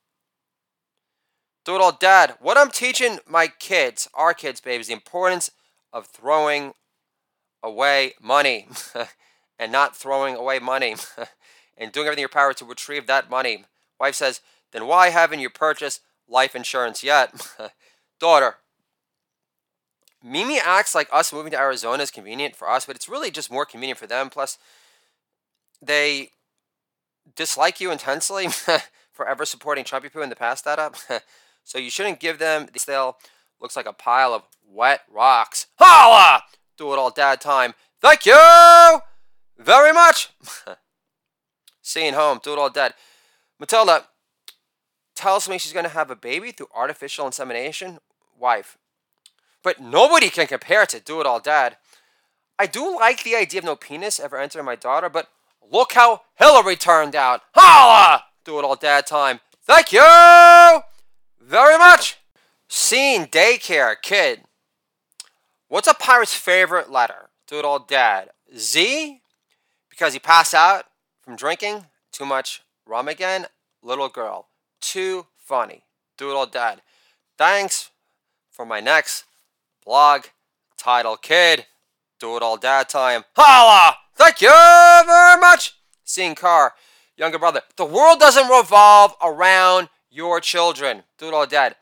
Do 1.66 1.74
it 1.74 1.82
all 1.82 1.92
dad. 1.92 2.36
What 2.40 2.56
I'm 2.56 2.70
teaching 2.70 3.18
my 3.28 3.48
kids, 3.48 4.08
our 4.14 4.32
kids, 4.32 4.62
babies, 4.62 4.86
the 4.86 4.94
importance 4.94 5.50
of 5.92 6.06
throwing 6.06 6.72
away 7.62 8.14
money 8.18 8.66
and 9.58 9.70
not 9.70 9.94
throwing 9.94 10.36
away 10.36 10.58
money 10.58 10.96
and 11.76 11.92
doing 11.92 12.06
everything 12.06 12.20
in 12.20 12.22
your 12.22 12.28
power 12.30 12.54
to 12.54 12.64
retrieve 12.64 13.06
that 13.08 13.28
money. 13.28 13.66
Wife 14.00 14.14
says, 14.14 14.40
then 14.72 14.86
why 14.86 15.10
haven't 15.10 15.40
you 15.40 15.50
purchased 15.50 16.00
life 16.26 16.56
insurance 16.56 17.04
yet? 17.04 17.46
Daughter, 18.18 18.56
Mimi 20.22 20.58
acts 20.58 20.94
like 20.94 21.08
us 21.12 21.32
moving 21.32 21.50
to 21.52 21.58
Arizona 21.58 22.02
is 22.02 22.10
convenient 22.10 22.54
for 22.54 22.68
us, 22.68 22.84
but 22.84 22.96
it's 22.96 23.08
really 23.08 23.30
just 23.30 23.50
more 23.50 23.64
convenient 23.64 23.98
for 23.98 24.06
them. 24.06 24.28
Plus, 24.28 24.58
they 25.80 26.30
dislike 27.36 27.80
you 27.80 27.90
intensely 27.90 28.48
for 29.12 29.26
ever 29.26 29.44
supporting 29.44 29.84
Trumpy 29.84 30.12
Poo 30.12 30.20
in 30.20 30.28
the 30.28 30.36
past 30.36 30.64
that 30.64 30.78
up. 30.78 30.96
so 31.64 31.78
you 31.78 31.90
shouldn't 31.90 32.20
give 32.20 32.38
them 32.38 32.68
the 32.72 32.78
still 32.78 33.16
looks 33.60 33.76
like 33.76 33.86
a 33.86 33.92
pile 33.92 34.34
of 34.34 34.42
wet 34.66 35.02
rocks. 35.10 35.66
Holla! 35.78 36.42
Do 36.76 36.92
it 36.92 36.98
all 36.98 37.10
dad 37.10 37.40
time. 37.40 37.74
Thank 38.00 38.26
you 38.26 39.00
very 39.58 39.92
much. 39.92 40.30
Seeing 41.82 42.14
home, 42.14 42.40
do 42.42 42.52
it 42.52 42.58
all 42.58 42.70
dad. 42.70 42.94
Matilda 43.58 44.06
tells 45.14 45.48
me 45.48 45.58
she's 45.58 45.72
going 45.72 45.84
to 45.84 45.90
have 45.90 46.10
a 46.10 46.16
baby 46.16 46.50
through 46.52 46.68
artificial 46.74 47.26
insemination. 47.26 47.98
Wife. 48.38 48.78
But 49.62 49.80
nobody 49.80 50.30
can 50.30 50.46
compare 50.46 50.86
to 50.86 51.00
do 51.00 51.20
it 51.20 51.26
all 51.26 51.40
dad. 51.40 51.76
I 52.58 52.66
do 52.66 52.94
like 52.94 53.24
the 53.24 53.36
idea 53.36 53.60
of 53.60 53.64
no 53.64 53.76
penis 53.76 54.20
ever 54.20 54.38
entering 54.38 54.64
my 54.64 54.76
daughter, 54.76 55.08
but 55.08 55.28
look 55.70 55.92
how 55.92 56.22
Hillary 56.36 56.76
turned 56.76 57.16
out. 57.16 57.42
Holla! 57.54 58.24
Do 58.44 58.58
it 58.58 58.64
all 58.64 58.76
dad 58.76 59.06
time. 59.06 59.40
Thank 59.62 59.92
you 59.92 60.80
very 61.40 61.78
much. 61.78 62.18
Scene 62.68 63.26
daycare 63.26 63.94
kid. 64.00 64.42
What's 65.68 65.88
a 65.88 65.94
pirate's 65.94 66.34
favorite 66.34 66.90
letter? 66.90 67.30
Do 67.46 67.58
it 67.58 67.64
all 67.64 67.78
dad. 67.78 68.30
Z? 68.56 69.20
Because 69.88 70.12
he 70.12 70.18
passed 70.18 70.54
out 70.54 70.86
from 71.20 71.36
drinking 71.36 71.86
too 72.12 72.24
much 72.24 72.62
rum 72.86 73.08
again. 73.08 73.46
Little 73.82 74.08
girl. 74.08 74.48
Too 74.80 75.26
funny. 75.36 75.84
Do 76.16 76.30
it 76.30 76.34
all 76.34 76.46
dad. 76.46 76.82
Thanks 77.38 77.90
for 78.50 78.66
my 78.66 78.80
next 78.80 79.24
blog 79.90 80.26
title 80.76 81.16
kid. 81.16 81.66
Do 82.20 82.36
it 82.36 82.44
all 82.44 82.56
dad 82.56 82.88
time. 82.88 83.24
Holla! 83.34 83.96
Thank 84.14 84.40
you 84.40 84.48
very 84.48 85.40
much. 85.40 85.74
Seeing 86.04 86.36
car. 86.36 86.74
Younger 87.16 87.40
brother. 87.40 87.62
The 87.74 87.84
world 87.84 88.20
doesn't 88.20 88.48
revolve 88.48 89.16
around 89.20 89.88
your 90.08 90.38
children. 90.38 91.02
Do 91.18 91.26
it 91.26 91.34
all 91.34 91.44
dad. 91.44 91.74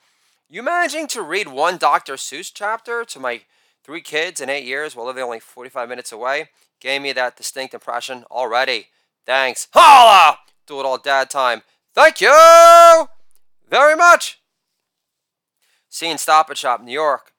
You 0.49 0.63
managing 0.63 1.07
to 1.09 1.21
read 1.21 1.49
one 1.49 1.77
Dr. 1.77 2.15
Seuss 2.15 2.51
chapter 2.51 3.05
to 3.05 3.21
my 3.21 3.43
three 3.85 4.01
kids 4.01 4.41
in 4.41 4.49
eight 4.49 4.65
years 4.65 4.97
while 4.97 5.05
living 5.05 5.23
only 5.23 5.39
45 5.39 5.87
minutes 5.87 6.11
away 6.11 6.49
gave 6.81 7.03
me 7.03 7.13
that 7.13 7.37
distinct 7.37 7.75
impression 7.75 8.25
already. 8.31 8.87
Thanks. 9.27 9.69
Holla! 9.75 10.39
Do 10.67 10.81
it 10.81 10.87
all 10.87 10.97
dad 10.97 11.29
time. 11.29 11.61
Thank 11.95 12.23
you 12.23 13.07
very 13.69 13.97
much. 13.97 14.41
Seeing 15.91 16.17
Stop 16.17 16.49
and 16.49 16.57
Shop, 16.57 16.83
New 16.83 16.91
York. 16.91 17.35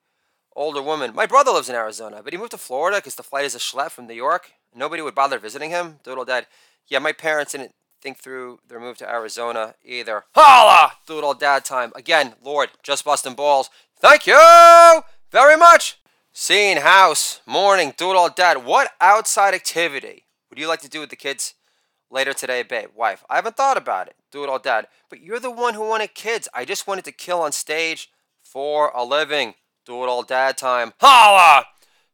Older 0.60 0.82
woman. 0.82 1.14
My 1.14 1.24
brother 1.24 1.52
lives 1.52 1.70
in 1.70 1.74
Arizona, 1.74 2.20
but 2.22 2.34
he 2.34 2.38
moved 2.38 2.50
to 2.50 2.58
Florida 2.58 2.98
because 2.98 3.14
the 3.14 3.22
flight 3.22 3.46
is 3.46 3.54
a 3.54 3.58
schlep 3.58 3.92
from 3.92 4.06
New 4.06 4.12
York. 4.12 4.50
Nobody 4.74 5.00
would 5.00 5.14
bother 5.14 5.38
visiting 5.38 5.70
him. 5.70 6.00
Doodle 6.04 6.26
dad. 6.26 6.46
Yeah, 6.86 6.98
my 6.98 7.12
parents 7.12 7.52
didn't 7.52 7.72
think 8.02 8.18
through 8.18 8.58
their 8.68 8.78
move 8.78 8.98
to 8.98 9.10
Arizona 9.10 9.74
either. 9.82 10.24
Holla! 10.34 10.92
Doodle 11.06 11.32
dad 11.32 11.64
time. 11.64 11.92
Again, 11.96 12.34
Lord, 12.44 12.68
just 12.82 13.06
busting 13.06 13.36
balls. 13.36 13.70
Thank 13.96 14.26
you 14.26 14.38
very 15.30 15.56
much. 15.56 15.98
Seeing 16.34 16.76
house, 16.76 17.40
morning, 17.46 17.94
doodle 17.96 18.28
dad. 18.28 18.62
What 18.62 18.90
outside 19.00 19.54
activity 19.54 20.26
would 20.50 20.58
you 20.58 20.68
like 20.68 20.82
to 20.82 20.90
do 20.90 21.00
with 21.00 21.08
the 21.08 21.16
kids 21.16 21.54
later 22.10 22.34
today, 22.34 22.64
babe? 22.64 22.90
Wife, 22.94 23.24
I 23.30 23.36
haven't 23.36 23.56
thought 23.56 23.78
about 23.78 24.08
it. 24.08 24.16
Do 24.30 24.44
it 24.44 24.50
all 24.50 24.58
dad. 24.58 24.88
But 25.08 25.22
you're 25.22 25.40
the 25.40 25.50
one 25.50 25.72
who 25.72 25.88
wanted 25.88 26.12
kids. 26.12 26.50
I 26.52 26.66
just 26.66 26.86
wanted 26.86 27.06
to 27.06 27.12
kill 27.12 27.40
on 27.40 27.52
stage 27.52 28.10
for 28.42 28.92
a 28.94 29.02
living. 29.02 29.54
Do 29.90 30.04
it 30.04 30.08
all 30.08 30.22
dad 30.22 30.56
time. 30.56 30.92
Holla! 31.00 31.64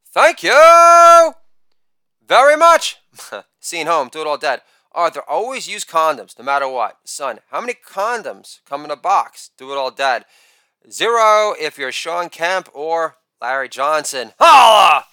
Thank 0.06 0.42
you 0.42 1.34
very 2.26 2.56
much. 2.56 2.96
Seeing 3.60 3.86
home, 3.86 4.08
do 4.10 4.22
it 4.22 4.26
all 4.26 4.38
dad. 4.38 4.62
Arthur, 4.92 5.20
always 5.28 5.68
use 5.68 5.84
condoms, 5.84 6.38
no 6.38 6.44
matter 6.46 6.66
what. 6.66 6.96
Son, 7.04 7.40
how 7.50 7.60
many 7.60 7.74
condoms 7.74 8.60
come 8.66 8.86
in 8.86 8.90
a 8.90 8.96
box? 8.96 9.50
Do 9.58 9.72
it 9.72 9.76
all, 9.76 9.90
Dad. 9.90 10.24
Zero 10.90 11.54
if 11.60 11.76
you're 11.76 11.92
Shawn 11.92 12.30
Kemp 12.30 12.70
or 12.72 13.16
Larry 13.42 13.68
Johnson. 13.68 14.32
Holla! 14.40 15.04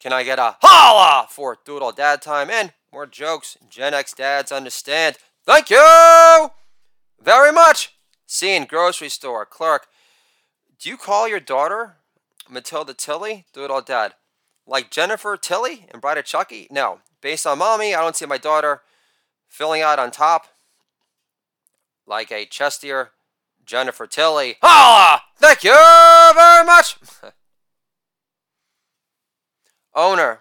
Can 0.00 0.12
I 0.12 0.24
get 0.24 0.40
a 0.40 0.56
holla 0.60 1.28
for 1.30 1.56
Do 1.64 1.76
It 1.76 1.82
All 1.84 1.92
Dad 1.92 2.20
time? 2.20 2.50
And 2.50 2.72
more 2.92 3.06
jokes 3.06 3.56
Gen 3.70 3.94
X 3.94 4.12
dads 4.12 4.50
understand. 4.50 5.18
Thank 5.46 5.70
you 5.70 6.48
very 7.22 7.52
much. 7.52 7.94
Scene, 8.26 8.64
grocery 8.64 9.08
store, 9.08 9.46
clerk. 9.46 9.86
Do 10.80 10.88
you 10.88 10.96
call 10.96 11.28
your 11.28 11.40
daughter 11.40 11.96
Matilda 12.48 12.94
Tilly? 12.94 13.46
Do 13.52 13.64
It 13.64 13.70
All 13.70 13.82
Dad. 13.82 14.14
Like 14.66 14.90
Jennifer 14.90 15.36
Tilly 15.36 15.86
and 15.90 16.00
Bride 16.00 16.18
of 16.18 16.24
Chucky? 16.24 16.68
No. 16.70 17.00
Based 17.20 17.46
on 17.46 17.58
mommy, 17.58 17.94
I 17.94 18.00
don't 18.00 18.14
see 18.14 18.26
my 18.26 18.38
daughter 18.38 18.82
filling 19.48 19.82
out 19.82 19.98
on 19.98 20.10
top 20.10 20.46
like 22.06 22.30
a 22.30 22.46
chestier 22.46 23.08
Jennifer 23.66 24.06
Tilly. 24.06 24.56
Holla! 24.62 25.22
Thank 25.36 25.64
you 25.64 25.74
very 26.34 26.64
much! 26.64 26.96
Owner 29.94 30.40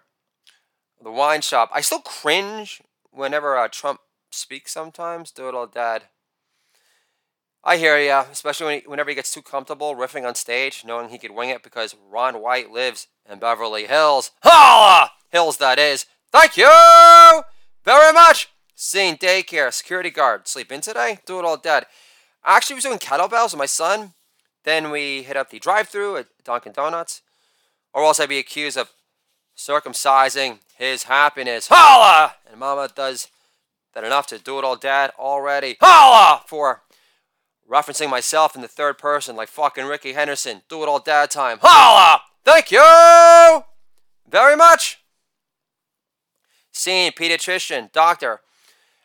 the 1.01 1.11
wine 1.11 1.41
shop. 1.41 1.69
I 1.73 1.81
still 1.81 1.99
cringe 1.99 2.81
whenever 3.11 3.57
uh, 3.57 3.67
Trump 3.69 4.01
speaks 4.29 4.71
sometimes. 4.71 5.31
Do 5.31 5.49
it 5.49 5.55
all 5.55 5.67
dad. 5.67 6.03
I 7.67 7.75
hear 7.75 7.99
ya, 7.99 8.23
especially 8.31 8.65
when 8.65 8.79
he, 8.79 8.87
whenever 8.87 9.09
he 9.09 9.15
gets 9.15 9.33
too 9.33 9.41
comfortable 9.41 9.93
riffing 9.93 10.25
on 10.25 10.35
stage, 10.35 10.85
knowing 10.85 11.09
he 11.09 11.17
could 11.17 11.31
wing 11.31 11.49
it 11.49 11.63
because 11.63 11.97
Ron 12.09 12.41
White 12.41 12.71
lives 12.71 13.07
in 13.29 13.39
Beverly 13.39 13.87
Hills. 13.87 14.31
Holla! 14.41 15.11
Hills, 15.33 15.57
that 15.57 15.77
is. 15.77 16.05
Thank 16.31 16.55
you 16.55 16.69
very 17.83 18.13
much. 18.13 18.47
Seeing 18.73 19.17
daycare, 19.17 19.73
security 19.73 20.09
guard, 20.09 20.47
sleep 20.47 20.71
in 20.71 20.79
today, 20.79 21.19
do 21.25 21.39
it 21.39 21.43
all 21.43 21.57
dead. 21.57 21.87
I 22.41 22.55
actually 22.55 22.75
was 22.75 22.85
doing 22.85 22.99
kettlebells 22.99 23.51
with 23.51 23.57
my 23.59 23.65
son. 23.65 24.13
Then 24.63 24.89
we 24.89 25.23
hit 25.23 25.35
up 25.35 25.49
the 25.49 25.59
drive 25.59 25.89
through 25.89 26.15
at 26.15 26.27
Dunkin' 26.45 26.71
Donuts. 26.71 27.21
Or 27.93 28.05
else 28.05 28.17
I'd 28.21 28.29
be 28.29 28.39
accused 28.39 28.77
of 28.77 28.91
circumcising 29.57 30.59
his 30.77 31.03
happiness. 31.03 31.67
Holla! 31.69 32.35
And 32.49 32.61
mama 32.61 32.89
does 32.95 33.27
that 33.93 34.05
enough 34.05 34.27
to 34.27 34.39
do 34.39 34.57
it 34.57 34.63
all 34.63 34.77
dad 34.77 35.11
already. 35.19 35.75
Holla! 35.81 36.43
For 36.45 36.83
referencing 37.69 38.09
myself 38.09 38.55
in 38.55 38.61
the 38.61 38.67
third 38.67 38.97
person 38.97 39.35
like 39.35 39.49
fucking 39.49 39.85
Rickey 39.85 40.13
Henderson. 40.13 40.61
Do 40.69 40.83
it 40.83 40.89
all 40.89 40.99
dad 40.99 41.29
time. 41.29 41.59
Holla! 41.61 42.21
Thank 42.45 42.71
you 42.71 43.63
very 44.29 44.55
much. 44.55 44.99
Seeing 46.71 47.11
pediatrician, 47.11 47.91
doctor. 47.91 48.41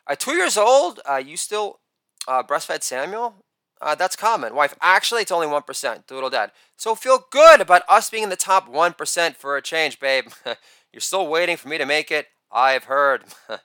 At 0.07 0.19
two 0.19 0.33
years 0.33 0.57
old, 0.57 0.99
uh, 1.09 1.17
you 1.17 1.37
still 1.37 1.79
uh, 2.27 2.43
breastfed 2.43 2.83
Samuel? 2.83 3.43
Uh, 3.81 3.95
that's 3.95 4.15
common. 4.15 4.55
Wife, 4.55 4.75
actually, 4.81 5.23
it's 5.23 5.31
only 5.31 5.47
1%. 5.47 6.07
Doodle 6.07 6.29
dad. 6.29 6.51
So 6.77 6.95
feel 6.95 7.25
good 7.31 7.59
about 7.59 7.83
us 7.89 8.09
being 8.09 8.23
in 8.23 8.29
the 8.29 8.35
top 8.35 8.71
1% 8.71 9.35
for 9.35 9.57
a 9.57 9.61
change, 9.61 9.99
babe. 9.99 10.25
You're 10.93 11.01
still 11.01 11.27
waiting 11.27 11.57
for 11.57 11.67
me 11.67 11.77
to 11.77 11.85
make 11.85 12.11
it. 12.11 12.27
I've 12.51 12.85
heard. 12.85 13.23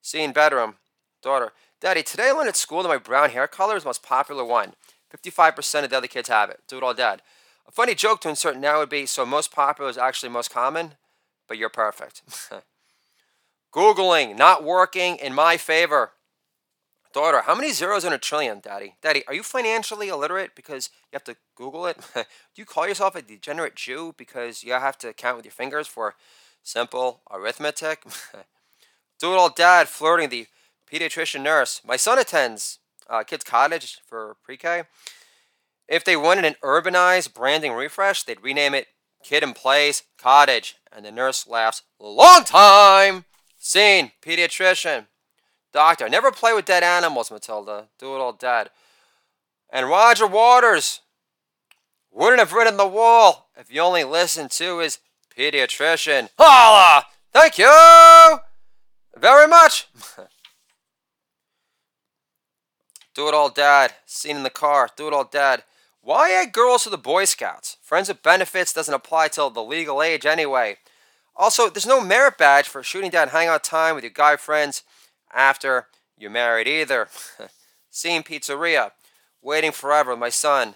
Seeing 0.00 0.32
bedroom. 0.32 0.76
Daughter. 1.22 1.52
Daddy, 1.80 2.02
today 2.02 2.30
I 2.30 2.32
learned 2.32 2.48
at 2.48 2.56
school 2.56 2.82
that 2.82 2.88
my 2.88 2.98
brown 2.98 3.30
hair 3.30 3.46
color 3.46 3.76
is 3.76 3.84
the 3.84 3.88
most 3.88 4.02
popular 4.02 4.44
one. 4.44 4.74
55% 5.16 5.84
of 5.84 5.90
the 5.90 5.96
other 5.96 6.08
kids 6.08 6.28
have 6.28 6.50
it. 6.50 6.60
Do 6.66 6.78
it 6.78 6.82
all 6.82 6.92
dad. 6.92 7.22
A 7.68 7.70
funny 7.70 7.94
joke 7.94 8.20
to 8.22 8.28
insert 8.28 8.56
now 8.56 8.78
would 8.78 8.88
be 8.88 9.06
so 9.06 9.24
most 9.24 9.52
popular 9.52 9.88
is 9.88 9.96
actually 9.96 10.30
most 10.30 10.50
common. 10.50 10.94
but 11.46 11.56
you're 11.56 11.68
perfect. 11.68 12.22
Googling, 13.74 14.36
not 14.36 14.64
working 14.64 15.16
in 15.16 15.34
my 15.34 15.56
favor. 15.56 16.12
Daughter, 17.14 17.42
how 17.42 17.54
many 17.54 17.72
zeros 17.72 18.04
in 18.04 18.12
a 18.12 18.18
trillion, 18.18 18.60
Daddy? 18.60 18.96
Daddy, 19.00 19.22
are 19.26 19.34
you 19.34 19.42
financially 19.42 20.08
illiterate 20.08 20.54
because 20.54 20.90
you 21.04 21.16
have 21.16 21.24
to 21.24 21.36
Google 21.54 21.86
it? 21.86 21.96
Do 22.14 22.24
you 22.56 22.66
call 22.66 22.88
yourself 22.88 23.14
a 23.14 23.22
degenerate 23.22 23.76
Jew 23.76 24.14
because 24.18 24.62
you 24.62 24.72
have 24.72 24.98
to 24.98 25.12
count 25.12 25.36
with 25.36 25.46
your 25.46 25.52
fingers 25.52 25.86
for 25.86 26.16
simple 26.62 27.22
arithmetic? 27.30 28.02
Do 29.20 29.32
it 29.32 29.36
all, 29.36 29.50
dad 29.50 29.88
flirting 29.88 30.28
the 30.28 30.46
pediatrician 30.90 31.42
nurse. 31.42 31.80
My 31.84 31.96
son 31.96 32.18
attends 32.18 32.78
uh, 33.08 33.22
kids' 33.22 33.44
cottage 33.44 33.98
for 34.06 34.36
pre-K. 34.42 34.84
If 35.88 36.04
they 36.04 36.16
wanted 36.16 36.44
an 36.44 36.56
urbanized 36.62 37.34
branding 37.34 37.72
refresh, 37.72 38.22
they'd 38.22 38.42
rename 38.42 38.74
it 38.74 38.88
Kid 39.22 39.42
and 39.42 39.54
Plays 39.54 40.04
Cottage. 40.18 40.76
And 40.92 41.04
the 41.04 41.10
nurse 41.10 41.46
laughs, 41.46 41.82
Long 41.98 42.44
time! 42.44 43.24
Scene, 43.58 44.12
pediatrician. 44.22 45.06
Doctor, 45.72 46.08
never 46.08 46.30
play 46.30 46.52
with 46.52 46.64
dead 46.64 46.82
animals, 46.82 47.30
Matilda. 47.30 47.88
Do 47.98 48.14
it 48.14 48.18
all 48.18 48.32
dead. 48.32 48.70
And 49.70 49.88
Roger 49.88 50.26
Waters 50.26 51.00
wouldn't 52.10 52.38
have 52.38 52.52
written 52.52 52.76
the 52.76 52.86
wall 52.86 53.50
if 53.58 53.72
you 53.72 53.80
only 53.80 54.04
listened 54.04 54.50
to 54.52 54.78
his 54.78 54.98
pediatrician. 55.36 56.30
Holla! 56.38 57.04
Thank 57.32 57.58
you 57.58 58.38
very 59.16 59.46
much. 59.46 59.88
Do 63.18 63.26
it 63.26 63.34
all 63.34 63.48
dad. 63.50 63.94
Seen 64.06 64.36
in 64.36 64.44
the 64.44 64.48
car. 64.48 64.88
Do 64.94 65.08
it 65.08 65.12
all 65.12 65.24
dad. 65.24 65.64
Why 66.02 66.30
add 66.30 66.52
girls 66.52 66.84
to 66.84 66.90
the 66.90 66.96
Boy 66.96 67.24
Scouts? 67.24 67.76
Friends 67.82 68.06
with 68.06 68.22
benefits 68.22 68.72
doesn't 68.72 68.94
apply 68.94 69.26
till 69.26 69.50
the 69.50 69.60
legal 69.60 70.04
age 70.04 70.24
anyway. 70.24 70.76
Also, 71.34 71.68
there's 71.68 71.84
no 71.84 72.00
merit 72.00 72.38
badge 72.38 72.68
for 72.68 72.80
shooting 72.84 73.10
down 73.10 73.30
hangout 73.30 73.64
time 73.64 73.96
with 73.96 74.04
your 74.04 74.12
guy 74.12 74.36
friends 74.36 74.84
after 75.34 75.88
you're 76.16 76.30
married 76.30 76.68
either. 76.68 77.08
Seeing 77.90 78.22
pizzeria. 78.22 78.92
Waiting 79.42 79.72
forever 79.72 80.12
with 80.12 80.20
my 80.20 80.28
son. 80.28 80.74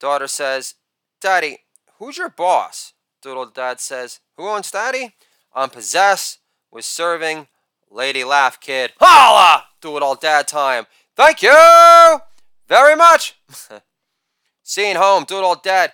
Daughter 0.00 0.26
says, 0.26 0.74
Daddy, 1.20 1.58
who's 2.00 2.18
your 2.18 2.28
boss? 2.28 2.94
Doodle 3.22 3.46
dad 3.46 3.78
says, 3.78 4.18
Who 4.36 4.48
owns 4.48 4.72
daddy? 4.72 5.14
I'm 5.54 5.70
possessed 5.70 6.40
with 6.72 6.84
serving 6.84 7.46
Lady 7.90 8.22
Laugh 8.24 8.60
Kid. 8.60 8.92
Holla! 9.00 9.64
Do 9.80 9.96
it 9.96 10.02
all 10.02 10.14
dad 10.14 10.46
time. 10.46 10.86
Thank 11.16 11.42
you 11.42 12.20
very 12.68 12.94
much. 12.94 13.36
Seeing 14.62 14.96
home, 14.96 15.24
do 15.24 15.38
it 15.38 15.42
all 15.42 15.56
dad. 15.56 15.92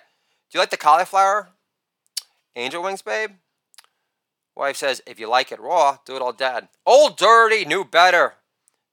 Do 0.49 0.57
you 0.57 0.59
like 0.59 0.69
the 0.69 0.77
cauliflower? 0.77 1.49
Angel 2.55 2.83
wings, 2.83 3.01
babe? 3.01 3.31
Wife 4.55 4.77
says, 4.77 5.01
if 5.05 5.19
you 5.19 5.27
like 5.29 5.51
it 5.51 5.59
raw, 5.59 5.97
do 6.05 6.15
it 6.15 6.21
all 6.21 6.33
dad. 6.33 6.67
Old 6.85 7.17
Dirty 7.17 7.65
knew 7.65 7.83
better 7.83 8.35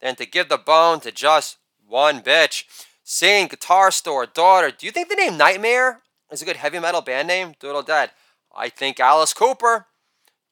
than 0.00 0.16
to 0.16 0.26
give 0.26 0.48
the 0.48 0.58
bone 0.58 1.00
to 1.00 1.12
just 1.12 1.58
one 1.86 2.20
bitch. 2.20 2.64
Seeing 3.02 3.48
guitar 3.48 3.90
store, 3.90 4.26
daughter. 4.26 4.70
Do 4.70 4.86
you 4.86 4.92
think 4.92 5.08
the 5.08 5.14
name 5.14 5.36
Nightmare 5.36 6.00
is 6.30 6.42
a 6.42 6.44
good 6.44 6.56
heavy 6.56 6.78
metal 6.78 7.02
band 7.02 7.28
name? 7.28 7.54
Do 7.60 7.70
it 7.70 7.74
all 7.74 7.82
dad. 7.82 8.10
I 8.54 8.68
think 8.68 9.00
Alice 9.00 9.34
Cooper 9.34 9.86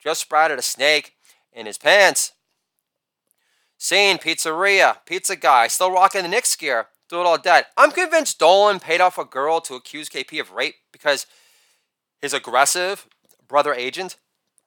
just 0.02 0.20
sprouted 0.20 0.58
a 0.58 0.62
snake 0.62 1.14
in 1.52 1.66
his 1.66 1.78
pants. 1.78 2.31
Seeing 3.82 4.18
pizzeria, 4.18 4.98
pizza 5.06 5.34
guy, 5.34 5.66
still 5.66 5.90
rocking 5.90 6.22
the 6.22 6.28
Knicks 6.28 6.54
gear. 6.54 6.86
Do 7.08 7.18
it 7.18 7.26
all 7.26 7.36
dead. 7.36 7.66
I'm 7.76 7.90
convinced 7.90 8.38
Dolan 8.38 8.78
paid 8.78 9.00
off 9.00 9.18
a 9.18 9.24
girl 9.24 9.60
to 9.60 9.74
accuse 9.74 10.08
KP 10.08 10.40
of 10.40 10.52
rape 10.52 10.76
because 10.92 11.26
his 12.20 12.32
aggressive 12.32 13.08
brother 13.48 13.74
agent 13.74 14.18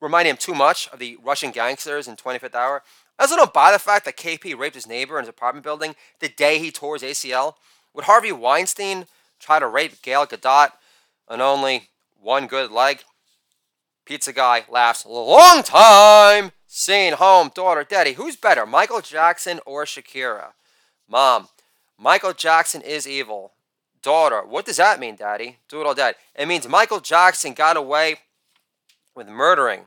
reminded 0.02 0.32
him 0.32 0.38
too 0.38 0.54
much 0.54 0.90
of 0.90 1.00
the 1.00 1.18
Russian 1.24 1.52
gangsters 1.52 2.10
in 2.10 2.18
25th 2.18 2.56
Hour. 2.56 2.84
I 3.18 3.24
also 3.24 3.38
don't 3.38 3.54
buy 3.54 3.72
the 3.72 3.80
fact 3.80 4.04
that 4.04 4.18
KP 4.18 4.54
raped 4.54 4.76
his 4.76 4.86
neighbor 4.86 5.18
in 5.18 5.24
his 5.24 5.30
apartment 5.30 5.64
building 5.64 5.96
the 6.20 6.28
day 6.28 6.60
he 6.60 6.70
tore 6.70 6.96
his 6.96 7.04
ACL. 7.04 7.54
Would 7.94 8.04
Harvey 8.04 8.34
Weinstein 8.34 9.06
try 9.40 9.60
to 9.60 9.68
rape 9.68 10.02
Gal 10.02 10.28
Gadot 10.28 10.72
on 11.30 11.40
only 11.40 11.88
one 12.20 12.48
good 12.48 12.70
leg? 12.70 13.06
Pizza 14.06 14.34
guy 14.34 14.66
laughs. 14.70 15.06
A 15.06 15.10
long 15.10 15.64
time 15.64 16.52
Seeing 16.78 17.14
home, 17.14 17.52
daughter, 17.56 17.86
daddy, 17.86 18.12
who's 18.12 18.36
better, 18.36 18.66
Michael 18.66 19.00
Jackson 19.00 19.62
or 19.66 19.86
Shakira? 19.86 20.48
Mom, 21.08 21.48
Michael 21.98 22.34
Jackson 22.34 22.82
is 22.82 23.08
evil. 23.08 23.54
Daughter, 24.04 24.42
what 24.46 24.66
does 24.66 24.76
that 24.76 25.00
mean, 25.00 25.16
daddy? 25.16 25.60
Do 25.70 25.80
it 25.80 25.88
all 25.88 25.94
dad. 25.94 26.16
It 26.38 26.50
means 26.50 26.68
Michael 26.68 27.00
Jackson 27.00 27.54
got 27.54 27.78
away 27.78 28.18
with 29.16 29.30
murdering 29.30 29.86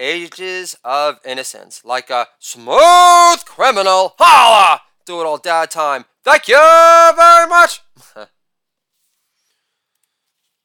ages 0.00 0.76
of 0.82 1.20
innocence 1.24 1.82
like 1.84 2.10
a 2.10 2.26
smooth 2.40 3.44
criminal. 3.44 4.16
Holla! 4.18 4.80
Do 5.04 5.20
it 5.20 5.26
all 5.26 5.38
dad 5.38 5.70
time. 5.70 6.06
Thank 6.24 6.48
you 6.48 6.56
very 6.56 7.48
much. 7.48 7.82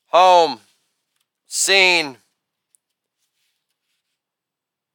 home. 0.08 0.62
Scene. 1.46 2.18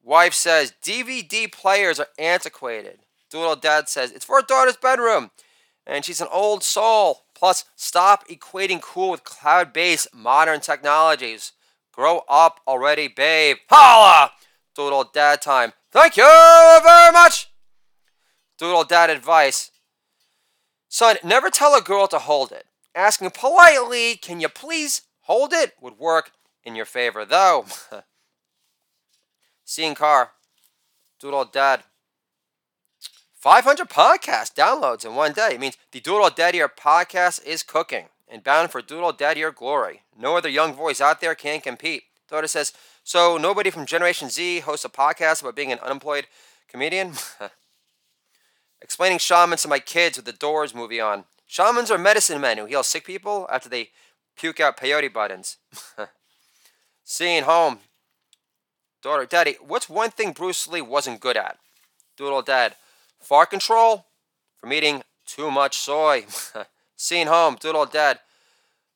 Wife 0.07 0.33
says 0.33 0.73
DVD 0.81 1.51
players 1.51 1.99
are 1.99 2.07
antiquated. 2.17 2.99
Doodle 3.29 3.57
dad 3.57 3.89
says 3.89 4.09
it's 4.13 4.23
for 4.23 4.41
daughter's 4.41 4.77
bedroom. 4.77 5.31
And 5.85 6.05
she's 6.05 6.21
an 6.21 6.29
old 6.31 6.63
soul. 6.63 7.23
Plus, 7.35 7.65
stop 7.75 8.25
equating 8.29 8.81
cool 8.81 9.11
with 9.11 9.25
cloud 9.25 9.73
based 9.73 10.07
modern 10.13 10.61
technologies. 10.61 11.51
Grow 11.91 12.21
up 12.29 12.61
already, 12.65 13.09
babe. 13.09 13.57
Holla! 13.69 14.31
Doodle 14.73 15.11
dad 15.13 15.41
time. 15.41 15.73
Thank 15.91 16.15
you 16.15 16.23
very 16.23 17.11
much. 17.11 17.51
Doodle 18.57 18.85
dad 18.85 19.09
advice. 19.09 19.71
Son, 20.87 21.17
never 21.21 21.49
tell 21.49 21.75
a 21.75 21.81
girl 21.81 22.07
to 22.07 22.19
hold 22.19 22.53
it. 22.53 22.63
Asking 22.95 23.31
politely, 23.31 24.15
can 24.15 24.39
you 24.39 24.47
please 24.47 25.01
hold 25.23 25.51
it, 25.51 25.73
would 25.81 25.99
work 25.99 26.31
in 26.63 26.77
your 26.77 26.85
favor, 26.85 27.25
though. 27.25 27.65
Seeing 29.67 29.95
car. 29.95 30.31
Doodle 31.19 31.43
Dad. 31.43 31.83
500 33.35 33.89
podcast 33.89 34.55
downloads 34.55 35.03
in 35.03 35.13
one 35.13 35.33
day. 35.33 35.49
It 35.55 35.59
means 35.59 35.75
the 35.91 35.99
Doodle 35.99 36.29
Daddier 36.29 36.69
podcast 36.69 37.43
is 37.45 37.63
cooking 37.63 38.05
and 38.29 38.45
bound 38.45 38.71
for 38.71 38.81
Doodle 38.81 39.11
Daddier 39.11 39.53
glory. 39.53 40.03
No 40.17 40.37
other 40.37 40.47
young 40.47 40.73
voice 40.73 41.01
out 41.01 41.19
there 41.19 41.35
can 41.35 41.59
compete. 41.59 42.03
Daughter 42.29 42.47
says, 42.47 42.71
So 43.03 43.35
nobody 43.35 43.69
from 43.69 43.85
Generation 43.85 44.29
Z 44.29 44.61
hosts 44.61 44.85
a 44.85 44.89
podcast 44.89 45.41
about 45.41 45.57
being 45.57 45.73
an 45.73 45.79
unemployed 45.79 46.27
comedian? 46.69 47.15
Explaining 48.81 49.17
shamans 49.17 49.63
to 49.63 49.67
my 49.67 49.79
kids 49.79 50.17
with 50.17 50.25
the 50.25 50.31
Doors 50.31 50.73
movie 50.73 51.01
on. 51.01 51.25
Shamans 51.45 51.91
are 51.91 51.97
medicine 51.97 52.39
men 52.39 52.57
who 52.57 52.67
heal 52.67 52.83
sick 52.83 53.05
people 53.05 53.49
after 53.51 53.67
they 53.67 53.89
puke 54.37 54.61
out 54.61 54.77
peyote 54.77 55.11
buttons. 55.11 55.57
Seeing 57.03 57.43
home. 57.43 57.79
Daughter, 59.07 59.25
Daddy, 59.25 59.55
what's 59.65 59.87
one 59.87 60.09
thing 60.09 60.33
Bruce 60.33 60.67
Lee 60.67 60.81
wasn't 60.81 61.21
good 61.21 61.37
at? 61.37 61.57
Doodle 62.17 62.41
Dad, 62.41 62.75
fart 63.21 63.49
control 63.49 64.05
from 64.57 64.73
eating 64.73 65.01
too 65.25 65.49
much 65.49 65.77
soy. 65.77 66.25
Scene 66.97 67.27
home, 67.27 67.55
Doodle 67.57 67.85
Dad, 67.85 68.19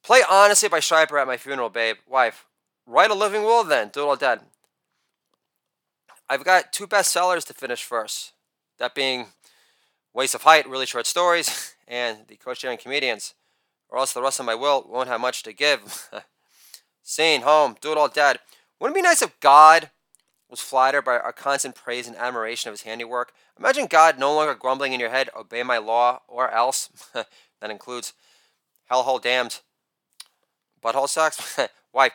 play 0.03 0.19
Honestly 0.29 0.67
by 0.67 0.79
Stryper 0.79 1.21
at 1.21 1.27
my 1.27 1.37
funeral, 1.37 1.69
babe. 1.69 1.95
Wife, 2.09 2.43
write 2.85 3.09
a 3.09 3.13
living 3.13 3.43
will 3.43 3.63
then, 3.63 3.87
Doodle 3.87 4.17
Dad. 4.17 4.41
I've 6.27 6.43
got 6.43 6.73
two 6.73 6.87
bestsellers 6.87 7.45
to 7.45 7.53
finish 7.53 7.81
first. 7.81 8.33
That 8.79 8.93
being 8.93 9.27
Waste 10.13 10.35
of 10.35 10.41
Height, 10.41 10.67
really 10.67 10.87
short 10.87 11.07
stories, 11.07 11.73
and 11.87 12.27
The 12.27 12.35
Coach 12.35 12.59
Sharing 12.59 12.77
Comedians, 12.77 13.33
or 13.87 13.97
else 13.97 14.11
the 14.11 14.21
rest 14.21 14.41
of 14.41 14.45
my 14.45 14.55
will 14.55 14.85
won't 14.89 15.07
have 15.07 15.21
much 15.21 15.41
to 15.43 15.53
give. 15.53 16.09
Scene 17.01 17.43
home, 17.43 17.77
Doodle 17.79 18.09
Dad. 18.09 18.39
Wouldn't 18.77 18.97
it 18.97 18.99
be 18.99 19.03
nice 19.03 19.21
if 19.21 19.39
God 19.39 19.89
was 20.51 20.59
flattered 20.59 21.03
by 21.03 21.17
our 21.17 21.31
constant 21.31 21.73
praise 21.73 22.07
and 22.07 22.17
admiration 22.17 22.67
of 22.67 22.73
his 22.73 22.83
handiwork? 22.83 23.31
Imagine 23.57 23.87
God 23.87 24.19
no 24.19 24.35
longer 24.35 24.53
grumbling 24.53 24.93
in 24.93 24.99
your 24.99 25.09
head, 25.09 25.29
obey 25.35 25.63
my 25.63 25.77
law, 25.77 26.21
or 26.27 26.51
else. 26.51 26.89
that 27.13 27.71
includes 27.71 28.13
hellhole 28.91 29.21
damned 29.21 29.61
butthole 30.83 31.07
sucks. 31.09 31.57
Why, 31.91 32.11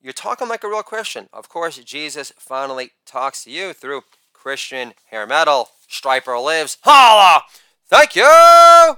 you're 0.00 0.12
talking 0.12 0.48
like 0.48 0.64
a 0.64 0.68
real 0.68 0.82
Christian. 0.82 1.28
Of 1.32 1.48
course, 1.48 1.76
Jesus 1.78 2.32
finally 2.38 2.92
talks 3.04 3.44
to 3.44 3.50
you 3.50 3.72
through 3.72 4.02
Christian 4.32 4.94
hair 5.10 5.26
metal. 5.26 5.68
Stryper 5.88 6.42
lives. 6.42 6.78
Holla! 6.82 7.42
Thank 7.88 8.16
you 8.16 8.96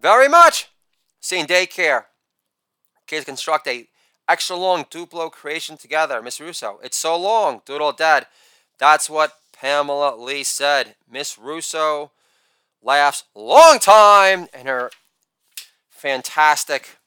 very 0.00 0.28
much. 0.28 0.68
Seeing 1.20 1.46
daycare. 1.46 2.04
Kids 3.06 3.24
construct 3.24 3.66
a 3.66 3.88
extra 4.30 4.54
long 4.54 4.84
Duplo 4.84 5.30
creation 5.30 5.76
together, 5.76 6.22
Miss 6.22 6.40
Russo. 6.40 6.78
It's 6.84 6.96
so 6.96 7.16
long, 7.16 7.62
Doodle 7.66 7.92
Dad. 7.92 8.26
That's 8.78 9.10
what 9.10 9.32
Pamela 9.52 10.16
Lee 10.16 10.44
said. 10.44 10.94
Miss 11.10 11.36
Russo 11.36 12.12
laughs 12.80 13.24
long 13.34 13.80
time 13.80 14.46
and 14.54 14.68
her 14.68 14.90
fantastic 15.90 16.98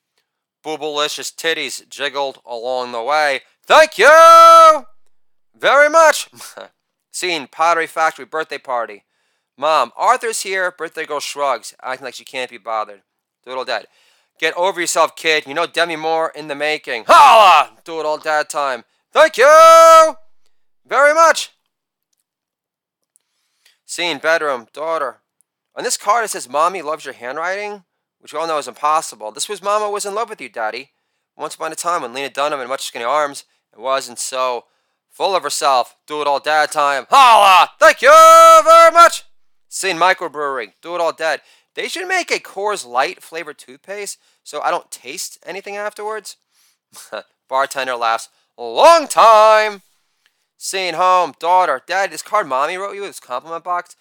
boobalicious 0.64 1.34
titties 1.34 1.88
jiggled 1.88 2.42
along 2.46 2.92
the 2.92 3.02
way. 3.02 3.42
Thank 3.66 3.98
you 3.98 4.86
very 5.58 5.90
much. 5.90 6.30
Scene 7.12 7.48
Pottery 7.48 7.88
Factory 7.88 8.26
birthday 8.26 8.58
party. 8.58 9.06
Mom, 9.58 9.92
Arthur's 9.96 10.42
here. 10.42 10.72
Birthday 10.72 11.06
girl 11.06 11.20
shrugs, 11.22 11.74
acting 11.82 12.04
like 12.04 12.16
she 12.16 12.26
can't 12.26 12.52
be 12.52 12.58
bothered. 12.58 13.02
Doodle 13.46 13.66
dad. 13.66 13.88
Get 14.40 14.56
over 14.56 14.82
yourself, 14.82 15.16
kid. 15.16 15.46
You 15.48 15.54
know 15.54 15.68
Demi 15.68 15.96
Moore 15.96 16.32
in 16.36 16.48
the 16.48 16.56
making. 16.56 17.06
Holla! 17.08 17.78
Do 17.84 18.00
it 18.00 18.06
all 18.06 18.18
dad 18.18 18.50
time. 18.50 18.84
Thank 19.12 19.38
you 19.38 20.16
very 20.86 21.14
much. 21.14 21.52
Scene 23.86 24.18
bedroom, 24.18 24.68
daughter. 24.74 25.20
On 25.76 25.84
this 25.84 25.98
card 25.98 26.26
it 26.26 26.30
says 26.30 26.50
Mommy 26.50 26.82
loves 26.82 27.06
your 27.06 27.14
handwriting, 27.14 27.84
which 28.20 28.34
we 28.34 28.40
all 28.40 28.48
know 28.48 28.58
is 28.58 28.68
impossible. 28.68 29.32
This 29.32 29.48
was 29.48 29.62
Mama 29.62 29.90
was 29.90 30.06
in 30.06 30.16
love 30.16 30.30
with 30.30 30.42
you, 30.42 30.50
Daddy. 30.50 30.92
Once 31.38 31.56
upon 31.56 31.72
a 31.72 31.76
time 31.76 32.02
when 32.02 32.14
Lena 32.14 32.30
Dunham 32.30 32.60
had 32.60 32.68
much 32.68 32.86
skinny 32.86 33.06
arms 33.06 33.44
and 33.72 33.82
wasn't 33.84 34.20
so 34.20 34.66
full 35.10 35.36
of 35.36 35.44
herself. 35.44 35.96
Do 36.08 36.22
it 36.22 36.28
all 36.28 36.40
dad 36.40 36.72
time. 36.72 37.06
Holla! 37.10 37.70
Thank 37.80 38.02
you 38.02 38.12
very 38.64 38.92
much. 38.92 39.24
Scene 39.68 39.98
microbrewery. 39.98 40.74
Do 40.82 40.96
it 40.96 41.02
all 41.02 41.14
dad. 41.14 41.42
They 41.76 41.88
should 41.88 42.08
make 42.08 42.32
a 42.32 42.40
Coors 42.40 42.86
Light 42.86 43.24
flavored 43.24 43.58
toothpaste 43.58 44.20
so 44.44 44.62
I 44.62 44.72
don't 44.72 44.92
taste 44.92 45.40
anything 45.46 45.76
afterwards. 45.76 46.38
Bartender 47.50 47.96
laughs. 47.96 48.30
Long 48.58 49.08
time. 49.08 49.82
Scene 50.58 50.94
home. 50.94 51.34
Daughter. 51.40 51.82
Dad, 51.86 52.12
this 52.12 52.22
card 52.22 52.48
mommy 52.48 52.78
wrote 52.78 52.96
you, 52.96 53.02
this 53.02 53.20
compliment 53.20 53.64
box, 53.64 53.96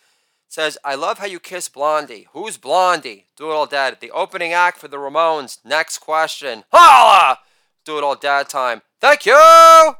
says, 0.48 0.76
I 0.84 0.94
love 0.94 1.18
how 1.18 1.26
you 1.26 1.40
kiss 1.40 1.68
Blondie. 1.68 2.28
Who's 2.32 2.58
Blondie? 2.58 3.26
Do 3.36 3.50
it 3.50 3.54
all 3.54 3.66
dad. 3.66 3.98
The 4.00 4.10
opening 4.10 4.52
act 4.52 4.78
for 4.78 4.88
the 4.88 4.98
Ramones. 4.98 5.58
Next 5.64 5.98
question. 5.98 6.64
Holla! 6.70 7.38
Do 7.84 7.96
it 7.98 8.04
all 8.04 8.14
dad 8.16 8.48
time. 8.48 8.82
Thank 9.00 9.24
you 9.26 9.94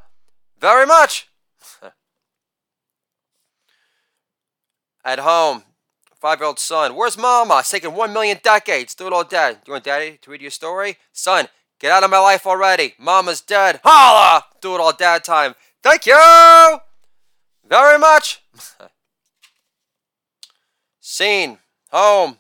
very 0.61 0.87
much. 0.87 1.29
At 5.05 5.19
home, 5.19 5.65
five 6.23 6.39
year 6.39 6.47
old 6.47 6.61
son, 6.61 6.95
where's 6.95 7.19
mama? 7.19 7.59
It's 7.59 7.71
taken 7.71 7.95
one 7.95 8.13
million 8.13 8.39
decades. 8.45 8.95
Do 8.95 9.09
it 9.09 9.13
all 9.13 9.25
dead. 9.25 9.57
Do 9.57 9.71
you 9.71 9.73
want 9.73 9.85
daddy 9.85 10.19
to 10.23 10.31
read 10.31 10.41
you 10.41 10.49
a 10.49 10.53
story? 10.53 10.97
Son, 11.13 11.49
get 11.81 11.91
out 11.91 12.05
of 12.05 12.11
my 12.11 12.21
life 12.21 12.47
already. 12.47 12.95
Mama's 12.97 13.41
dead. 13.41 13.81
Holla! 13.83 14.45
Do 14.61 14.77
it 14.77 14.81
all 14.81 14.93
dad 14.93 15.25
time. 15.25 15.57
Thank 15.83 16.07
you 16.07 16.79
very 17.69 17.99
much. 17.99 18.41
Scene, 21.01 21.59
home. 21.91 22.39